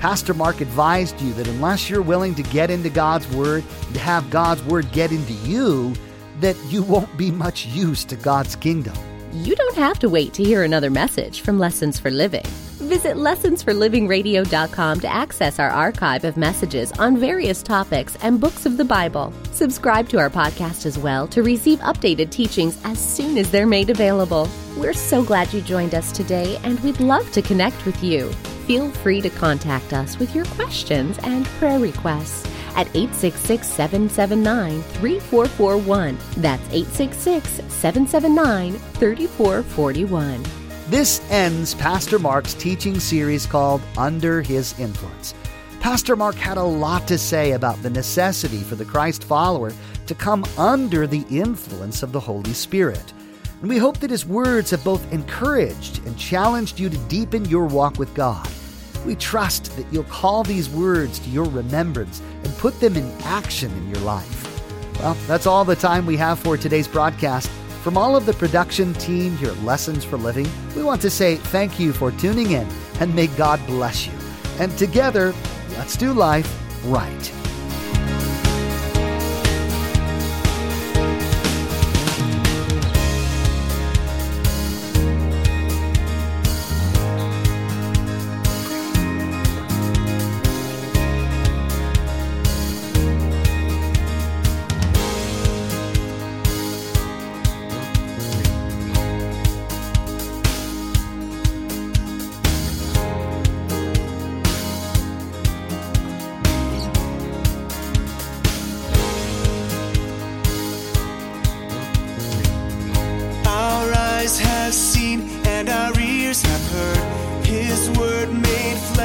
Pastor 0.00 0.32
Mark 0.32 0.60
advised 0.60 1.20
you 1.20 1.32
that 1.34 1.48
unless 1.48 1.90
you're 1.90 2.00
willing 2.00 2.34
to 2.36 2.42
get 2.44 2.70
into 2.70 2.88
God's 2.88 3.28
Word 3.34 3.62
and 3.88 3.96
have 3.98 4.30
God's 4.30 4.62
Word 4.62 4.90
get 4.92 5.12
into 5.12 5.34
you, 5.34 5.92
that 6.40 6.56
you 6.68 6.82
won't 6.82 7.16
be 7.16 7.30
much 7.30 7.66
use 7.66 8.04
to 8.06 8.16
God's 8.16 8.56
kingdom. 8.56 8.94
You 9.32 9.54
don't 9.54 9.76
have 9.76 9.98
to 10.00 10.08
wait 10.08 10.32
to 10.34 10.44
hear 10.44 10.62
another 10.62 10.90
message 10.90 11.42
from 11.42 11.58
Lessons 11.58 11.98
for 11.98 12.10
Living. 12.10 12.44
Visit 12.78 13.16
lessonsforlivingradio.com 13.16 15.00
to 15.00 15.08
access 15.08 15.58
our 15.58 15.68
archive 15.68 16.24
of 16.24 16.36
messages 16.38 16.90
on 16.92 17.18
various 17.18 17.62
topics 17.62 18.16
and 18.22 18.40
books 18.40 18.64
of 18.64 18.78
the 18.78 18.84
Bible. 18.84 19.32
Subscribe 19.52 20.08
to 20.08 20.18
our 20.18 20.30
podcast 20.30 20.86
as 20.86 20.98
well 20.98 21.26
to 21.28 21.42
receive 21.42 21.80
updated 21.80 22.30
teachings 22.30 22.80
as 22.84 22.98
soon 22.98 23.36
as 23.36 23.50
they're 23.50 23.66
made 23.66 23.90
available. 23.90 24.48
We're 24.76 24.94
so 24.94 25.22
glad 25.22 25.52
you 25.52 25.60
joined 25.60 25.94
us 25.94 26.10
today, 26.12 26.58
and 26.62 26.80
we'd 26.80 27.00
love 27.00 27.30
to 27.32 27.42
connect 27.42 27.84
with 27.84 28.02
you. 28.02 28.32
Feel 28.66 28.90
free 28.90 29.20
to 29.20 29.30
contact 29.30 29.92
us 29.92 30.18
with 30.18 30.34
your 30.34 30.46
questions 30.46 31.18
and 31.22 31.44
prayer 31.58 31.78
requests 31.78 32.46
at 32.78 32.86
866 32.94 33.66
779 33.66 34.82
3441. 34.82 36.16
That's 36.36 36.62
866 36.72 37.50
779 37.72 38.72
3441. 38.72 40.44
This 40.88 41.20
ends 41.30 41.74
Pastor 41.74 42.18
Mark's 42.20 42.54
teaching 42.54 43.00
series 43.00 43.46
called 43.46 43.82
Under 43.98 44.40
His 44.40 44.78
Influence. 44.78 45.34
Pastor 45.80 46.14
Mark 46.14 46.36
had 46.36 46.56
a 46.56 46.62
lot 46.62 47.06
to 47.08 47.18
say 47.18 47.52
about 47.52 47.82
the 47.82 47.90
necessity 47.90 48.62
for 48.62 48.76
the 48.76 48.84
Christ 48.84 49.24
follower 49.24 49.72
to 50.06 50.14
come 50.14 50.44
under 50.56 51.06
the 51.06 51.26
influence 51.30 52.02
of 52.04 52.12
the 52.12 52.20
Holy 52.20 52.52
Spirit. 52.52 53.12
And 53.60 53.68
we 53.68 53.78
hope 53.78 53.98
that 53.98 54.10
his 54.10 54.24
words 54.24 54.70
have 54.70 54.84
both 54.84 55.12
encouraged 55.12 56.06
and 56.06 56.16
challenged 56.16 56.78
you 56.78 56.88
to 56.88 56.98
deepen 57.08 57.44
your 57.46 57.66
walk 57.66 57.98
with 57.98 58.14
God. 58.14 58.48
We 59.04 59.14
trust 59.14 59.76
that 59.76 59.86
you'll 59.92 60.04
call 60.04 60.42
these 60.42 60.68
words 60.68 61.18
to 61.20 61.30
your 61.30 61.46
remembrance 61.46 62.20
and 62.44 62.56
put 62.58 62.78
them 62.80 62.96
in 62.96 63.10
action 63.22 63.70
in 63.72 63.88
your 63.88 64.02
life. 64.04 64.44
Well, 65.00 65.14
that's 65.26 65.46
all 65.46 65.64
the 65.64 65.76
time 65.76 66.06
we 66.06 66.16
have 66.16 66.38
for 66.38 66.56
today's 66.56 66.88
broadcast. 66.88 67.48
From 67.82 67.96
all 67.96 68.16
of 68.16 68.26
the 68.26 68.32
production 68.34 68.92
team 68.94 69.36
here 69.36 69.50
at 69.50 69.62
Lessons 69.62 70.04
for 70.04 70.16
Living, 70.16 70.48
we 70.74 70.82
want 70.82 71.00
to 71.02 71.10
say 71.10 71.36
thank 71.36 71.78
you 71.78 71.92
for 71.92 72.10
tuning 72.12 72.50
in 72.50 72.68
and 73.00 73.14
may 73.14 73.28
God 73.28 73.64
bless 73.66 74.06
you. 74.06 74.12
And 74.58 74.76
together, 74.76 75.32
let's 75.76 75.96
do 75.96 76.12
life 76.12 76.52
right. 76.86 77.47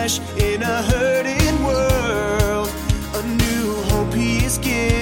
Flesh 0.08 0.20
in 0.38 0.62
a 0.62 0.82
hurting 0.84 1.64
world. 1.64 2.70
A 3.16 3.24
new 3.24 3.74
hope 3.90 4.14
he 4.14 4.44
is 4.44 4.58
giving. 4.58 4.93